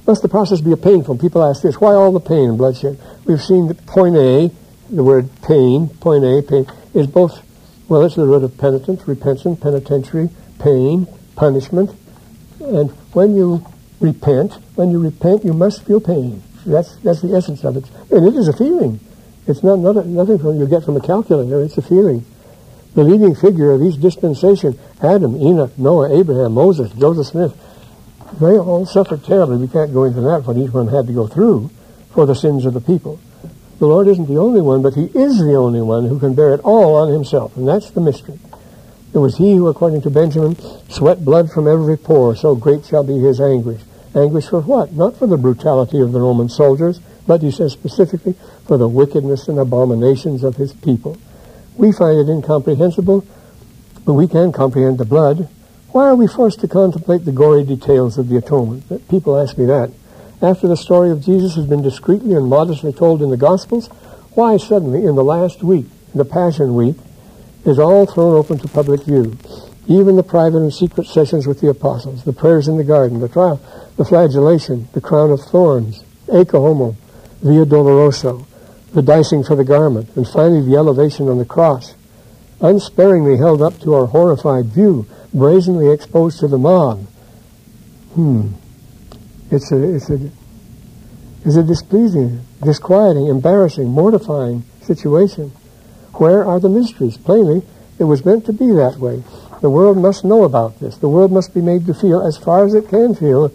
[0.06, 1.18] Must the process be a painful?
[1.18, 2.98] People ask this, why all the pain and bloodshed?
[3.26, 4.50] We've seen that point A,
[4.90, 7.40] the word pain, point A, pain, is both,
[7.90, 10.30] well, it's the root of penitence, repentance, penitentiary,
[10.60, 11.90] pain, punishment.
[12.60, 13.66] And when you
[13.98, 16.40] repent, when you repent, you must feel pain.
[16.64, 17.90] That's, that's the essence of it.
[18.12, 19.00] And it is a feeling.
[19.48, 21.62] It's not, not a, nothing from you get from a calculator.
[21.62, 22.24] It's a feeling.
[22.94, 27.52] The leading figure of each dispensation, Adam, Enoch, Noah, Abraham, Moses, Joseph Smith,
[28.40, 29.56] they all suffered terribly.
[29.56, 31.70] We can't go into that, what each one had to go through
[32.12, 33.18] for the sins of the people.
[33.80, 36.54] The Lord isn't the only one, but He is the only one who can bear
[36.54, 38.38] it all on Himself, and that's the mystery.
[39.12, 40.56] It was He who, according to Benjamin,
[40.88, 43.80] sweat blood from every pore, so great shall be His anguish.
[44.14, 44.92] Anguish for what?
[44.92, 48.34] Not for the brutality of the Roman soldiers, but He says specifically
[48.66, 51.16] for the wickedness and abominations of His people.
[51.76, 53.26] We find it incomprehensible,
[54.04, 55.48] but we can comprehend the blood
[55.92, 59.08] why are we forced to contemplate the gory details of the atonement?
[59.08, 59.90] People ask me that.
[60.42, 63.88] After the story of Jesus has been discreetly and modestly told in the Gospels,
[64.32, 66.96] why suddenly, in the last week, the Passion Week,
[67.66, 69.36] is all thrown open to public view?
[69.86, 73.28] Even the private and secret sessions with the apostles, the prayers in the garden, the
[73.28, 73.60] trial,
[73.96, 76.96] the flagellation, the crown of thorns, ecce homo,
[77.42, 78.46] via dolorosa,
[78.92, 81.94] the dicing for the garment, and finally the elevation on the cross,
[82.62, 87.06] unsparingly held up to our horrified view brazenly exposed to the mob.
[88.14, 88.48] Hmm.
[89.50, 90.30] It's a, it's a,
[91.44, 95.50] it's a displeasing, disquieting, embarrassing, mortifying situation.
[96.14, 97.16] Where are the mysteries?
[97.16, 97.62] Plainly,
[97.98, 99.22] it was meant to be that way.
[99.60, 100.96] The world must know about this.
[100.98, 103.48] The world must be made to feel as far as it can feel.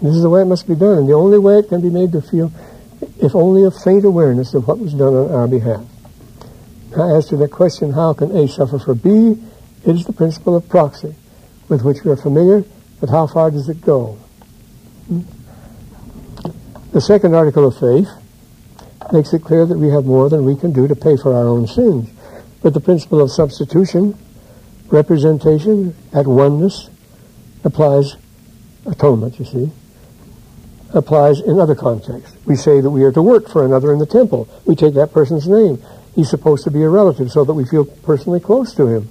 [0.00, 0.98] This is the way it must be done.
[0.98, 2.50] And the only way it can be made to feel,
[3.20, 5.84] if only a faint awareness of what was done on our behalf.
[6.96, 9.40] Now, as to the question, how can A suffer for B,
[9.84, 11.14] it is the principle of proxy
[11.68, 12.64] with which we are familiar,
[13.00, 14.18] but how far does it go?
[15.08, 15.20] Hmm?
[16.92, 18.08] The second article of faith
[19.12, 21.46] makes it clear that we have more than we can do to pay for our
[21.46, 22.10] own sins.
[22.62, 24.16] But the principle of substitution,
[24.88, 26.90] representation, at oneness,
[27.64, 28.16] applies,
[28.84, 29.72] atonement, you see,
[30.92, 32.36] applies in other contexts.
[32.44, 34.46] We say that we are to work for another in the temple.
[34.66, 35.82] We take that person's name.
[36.14, 39.08] He's supposed to be a relative so that we feel personally close to him.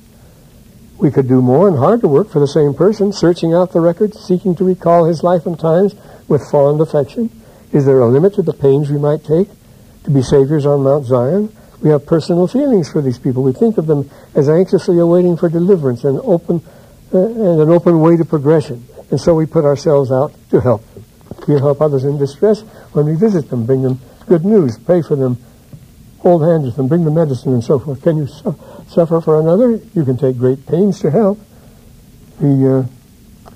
[1.00, 4.20] We could do more and harder work for the same person, searching out the records,
[4.20, 5.96] seeking to recall his life and times
[6.28, 7.32] with fond affection.
[7.72, 9.48] Is there a limit to the pains we might take
[10.04, 11.56] to be saviors on Mount Zion?
[11.82, 13.44] We have personal feelings for these people.
[13.44, 16.62] We think of them as anxiously awaiting for deliverance and open
[17.14, 18.86] uh, and an open way to progression.
[19.10, 21.06] And so we put ourselves out to help them.
[21.48, 22.62] We help others in distress
[22.94, 25.38] when we visit them, bring them good news, pray for them,
[26.20, 28.02] hold hands with them, bring them medicine and so forth.
[28.04, 28.28] Can you
[28.88, 31.40] suffer for another, you can take great pains to help.
[32.40, 33.52] The, uh,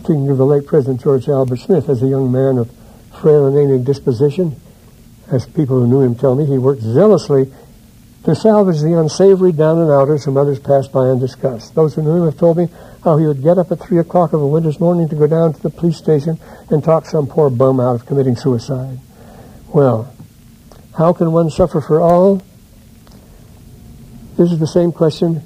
[0.00, 2.70] thinking of the late President George Albert Smith as a young man of
[3.20, 4.60] frail and ailing disposition.
[5.30, 7.52] As people who knew him tell me, he worked zealously
[8.24, 11.74] to salvage the unsavory down and outers whom others passed by undiscussed.
[11.74, 12.68] Those who knew him have told me
[13.04, 15.54] how he would get up at 3 o'clock of a winter's morning to go down
[15.54, 16.38] to the police station
[16.70, 18.98] and talk some poor bum out of committing suicide.
[19.68, 20.12] Well,
[20.96, 22.42] how can one suffer for all?
[24.36, 25.42] This is the same question.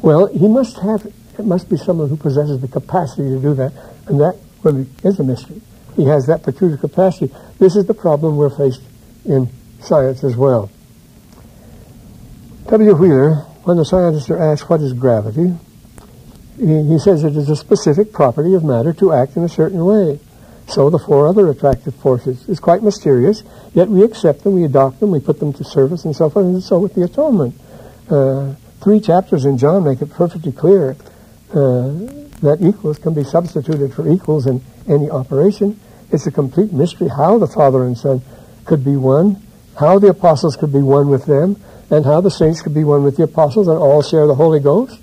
[0.00, 1.06] Well, he must have,
[1.38, 3.72] it must be someone who possesses the capacity to do that,
[4.06, 5.60] and that really is a mystery.
[5.96, 7.32] He has that peculiar capacity.
[7.58, 8.82] This is the problem we're faced
[9.24, 9.48] in
[9.80, 10.70] science as well.
[12.66, 12.94] W.
[12.94, 13.34] Wheeler,
[13.64, 15.54] when the scientists are asked what is gravity,
[16.56, 19.84] he, he says it is a specific property of matter to act in a certain
[19.84, 20.18] way.
[20.66, 23.42] So the four other attractive forces is quite mysterious,
[23.74, 26.46] yet we accept them, we adopt them, we put them to service and so forth,
[26.46, 27.54] and so with the atonement.
[28.08, 30.96] Uh, three chapters in John make it perfectly clear
[31.50, 31.92] uh,
[32.40, 35.78] that equals can be substituted for equals in any operation.
[36.14, 38.22] It's a complete mystery how the Father and Son
[38.66, 39.42] could be one,
[39.80, 41.60] how the apostles could be one with them,
[41.90, 44.60] and how the saints could be one with the apostles and all share the Holy
[44.60, 45.00] Ghost.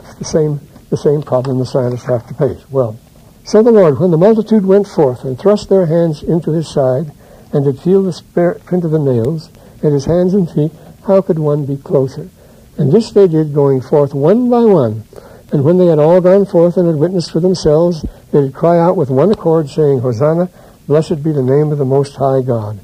[0.00, 2.64] It's the same, the same problem the scientists have to face.
[2.70, 2.98] Well,
[3.44, 7.12] so the Lord, when the multitude went forth and thrust their hands into his side,
[7.52, 9.50] and did feel the spirit print of the nails,
[9.82, 10.72] and his hands and feet,
[11.06, 12.30] how could one be closer?
[12.78, 15.04] And this they did, going forth one by one.
[15.52, 18.02] And when they had all gone forth and had witnessed for themselves,
[18.32, 20.48] they did cry out with one accord, saying, Hosanna,
[20.86, 22.80] blessed be the name of the Most High God.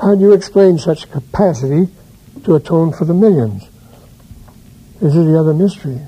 [0.00, 1.92] How do you explain such capacity
[2.44, 3.68] to atone for the millions?
[5.00, 6.00] This is the other mystery.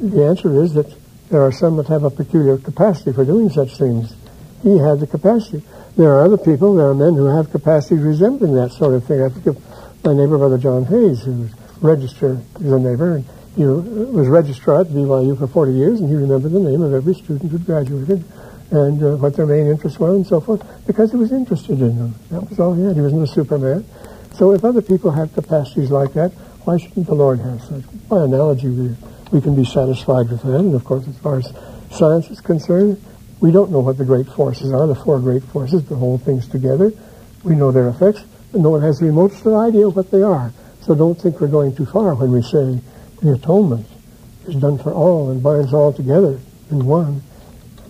[0.00, 0.92] The answer is that
[1.28, 4.14] there are some that have a peculiar capacity for doing such things.
[4.62, 5.62] He had the capacity.
[5.96, 9.22] There are other people, there are men who have capacities resembling that sort of thing.
[9.22, 11.50] I think of my neighbor, Brother John Hayes, who's
[11.82, 13.24] registered, he's a neighbor, and
[13.56, 17.14] he was registrar at BYU for 40 years, and he remembered the name of every
[17.14, 18.22] student who graduated
[18.70, 21.96] and uh, what their main interests were and so forth, because he was interested in
[21.96, 22.14] them.
[22.30, 22.96] That was all he had.
[22.96, 23.86] He wasn't a superman.
[24.34, 26.32] So if other people have capacities like that,
[26.64, 27.84] why shouldn't the Lord have such?
[28.08, 28.94] By analogy, we,
[29.32, 30.60] we can be satisfied with that.
[30.60, 31.50] And of course, as far as
[31.90, 33.02] science is concerned,
[33.40, 36.46] we don't know what the great forces are, the four great forces that hold things
[36.46, 36.92] together.
[37.42, 40.52] We know their effects, but no one has the remotest idea of what they are.
[40.82, 42.80] So don't think we're going too far when we say
[43.26, 43.86] the atonement
[44.46, 46.38] is done for all and binds all together
[46.70, 47.22] in one.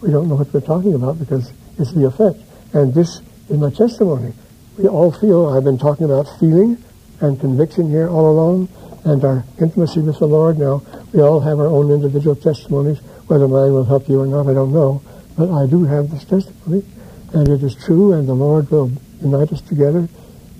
[0.00, 2.38] We don't know what we're talking about because it's the effect.
[2.72, 4.32] And this is my testimony.
[4.78, 6.82] We all feel, I've been talking about feeling
[7.20, 8.68] and conviction here all along,
[9.04, 10.82] and our intimacy with the Lord now.
[11.12, 12.98] We all have our own individual testimonies.
[13.28, 15.02] Whether mine will help you or not, I don't know.
[15.36, 16.84] But I do have this testimony,
[17.32, 20.08] and it is true, and the Lord will unite us together.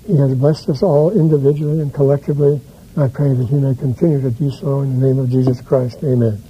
[0.06, 2.60] He has blessed us all individually and collectively.
[2.96, 5.98] I pray that He may continue to do so in the name of Jesus Christ.
[6.04, 6.42] Amen.